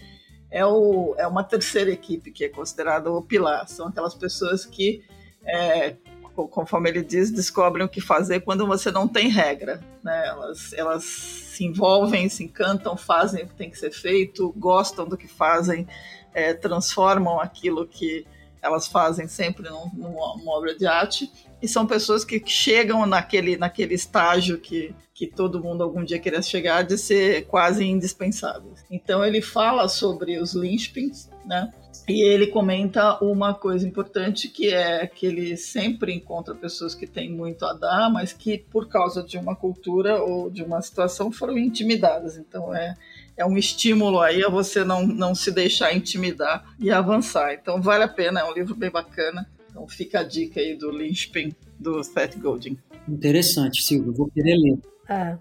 [0.56, 3.68] é, o, é uma terceira equipe que é considerada o pilar.
[3.68, 5.04] São aquelas pessoas que,
[5.46, 5.98] é,
[6.34, 9.82] conforme ele diz, descobrem o que fazer quando você não tem regra.
[10.02, 10.28] Né?
[10.28, 15.18] Elas, elas se envolvem, se encantam, fazem o que tem que ser feito, gostam do
[15.18, 15.86] que fazem,
[16.34, 18.26] é, transformam aquilo que
[18.62, 21.30] elas fazem sempre num, numa obra de arte
[21.62, 26.42] e são pessoas que chegam naquele, naquele estágio que, que todo mundo algum dia queria
[26.42, 28.84] chegar de ser quase indispensáveis.
[28.92, 31.72] Então ele fala sobre os linchpins, né?
[32.08, 37.32] E ele comenta uma coisa importante que é que ele sempre encontra pessoas que têm
[37.32, 41.58] muito a dar, mas que por causa de uma cultura ou de uma situação foram
[41.58, 42.36] intimidadas.
[42.38, 42.94] Então é,
[43.38, 47.54] é um estímulo aí a você não, não se deixar intimidar e avançar.
[47.54, 49.50] Então vale a pena, é um livro bem bacana.
[49.70, 52.78] Então fica a dica aí do Lynchpin do Seth Godin.
[53.08, 54.95] Interessante, Silvio, vou querer ler.
[55.08, 55.38] É,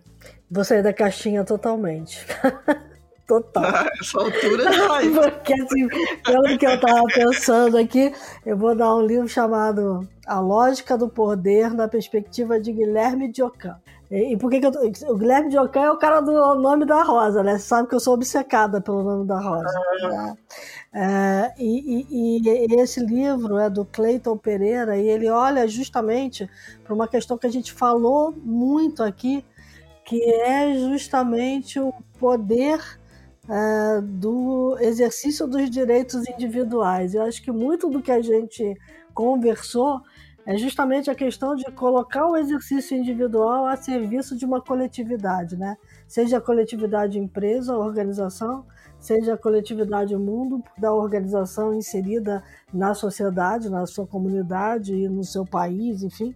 [0.51, 2.27] vou sair da caixinha totalmente.
[3.27, 3.65] total.
[3.65, 5.09] Ah, essa altura vai.
[5.09, 5.89] Porque assim,
[6.25, 8.13] pelo que eu estava pensando aqui,
[8.45, 13.77] eu vou dar um livro chamado A Lógica do Poder na Perspectiva de Guilherme Diocan.
[14.11, 14.81] E, e por que, que eu tô...
[15.13, 17.59] O Guilherme Diocan é o cara do nome da Rosa, né?
[17.59, 19.73] Você sabe que eu sou obcecada pelo nome da Rosa.
[20.03, 20.35] Né?
[20.97, 26.49] É, e, e, e, esse livro é do Cleiton Pereira e ele olha justamente
[26.85, 29.45] para uma questão que a gente falou muito aqui,
[30.05, 32.81] que é justamente o poder
[33.49, 37.15] é, do exercício dos direitos individuais.
[37.15, 38.75] Eu acho que muito do que a gente
[39.13, 40.01] conversou
[40.47, 45.77] é justamente a questão de colocar o exercício individual a serviço de uma coletividade, né?
[46.07, 48.67] Seja a coletividade empresa, organização,
[49.01, 52.43] seja a coletividade mundo da organização inserida
[52.73, 56.35] na sociedade, na sua comunidade e no seu país, enfim.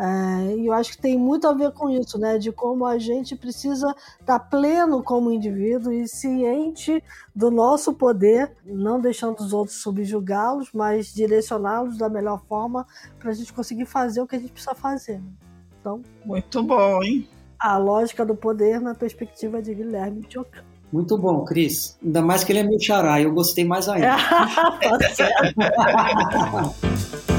[0.00, 2.38] É, e eu acho que tem muito a ver com isso, né?
[2.38, 7.04] De como a gente precisa estar tá pleno como indivíduo e ciente
[7.36, 12.86] do nosso poder, não deixando os outros subjugá-los, mas direcioná-los da melhor forma
[13.18, 15.20] para a gente conseguir fazer o que a gente precisa fazer.
[15.78, 17.28] Então, muito bom, hein?
[17.58, 20.64] A lógica do poder na perspectiva de Guilherme Tiocan.
[20.90, 21.98] Muito bom, Cris.
[22.02, 24.16] Ainda mais que ele é meu xará, eu gostei mais ainda.
[24.80, 25.54] tá certo.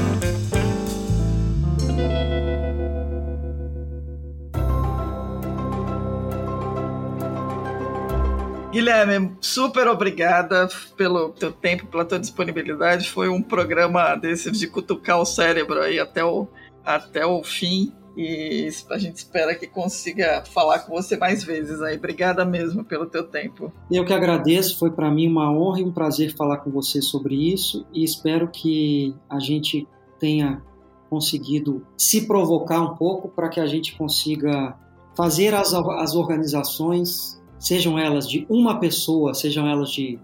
[8.72, 10.66] Guilherme, super obrigada
[10.96, 13.10] pelo teu tempo, pela tua disponibilidade.
[13.10, 16.48] Foi um programa desse de cutucar o cérebro aí até o,
[16.82, 17.92] até o fim.
[18.16, 21.98] E a gente espera que consiga falar com você mais vezes aí.
[21.98, 23.70] Obrigada mesmo pelo teu tempo.
[23.90, 27.52] Eu que agradeço, foi para mim uma honra e um prazer falar com você sobre
[27.52, 29.86] isso e espero que a gente
[30.18, 30.62] tenha
[31.10, 34.74] conseguido se provocar um pouco para que a gente consiga
[35.14, 40.18] fazer as, as organizações, sejam elas de uma pessoa, sejam elas de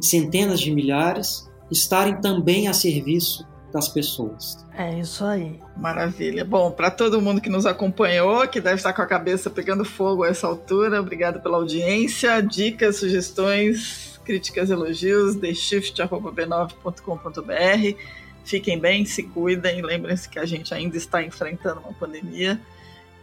[0.00, 4.64] centenas de milhares, estarem também a serviço das pessoas.
[4.72, 5.58] É isso aí.
[5.76, 6.44] Maravilha.
[6.44, 10.22] Bom, para todo mundo que nos acompanhou, que deve estar com a cabeça pegando fogo
[10.22, 12.40] a essa altura, obrigado pela audiência.
[12.40, 17.98] Dicas, sugestões, críticas, elogios, theshift.b9.com.br.
[18.44, 22.60] Fiquem bem, se cuidem, lembrem-se que a gente ainda está enfrentando uma pandemia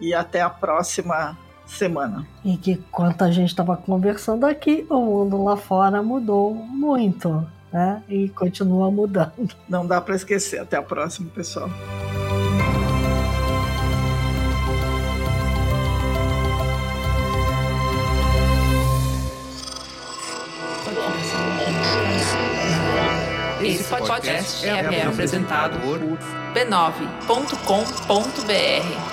[0.01, 1.38] e até a próxima
[1.74, 2.26] semana.
[2.43, 8.01] E que quanto a gente estava conversando aqui, o mundo lá fora mudou muito né?
[8.07, 9.49] E continua mudando.
[9.67, 10.59] Não dá para esquecer.
[10.59, 11.69] Até a próxima, pessoal.
[23.61, 25.99] Esse podcast é, é apresentado por
[26.53, 29.12] b9.com.br.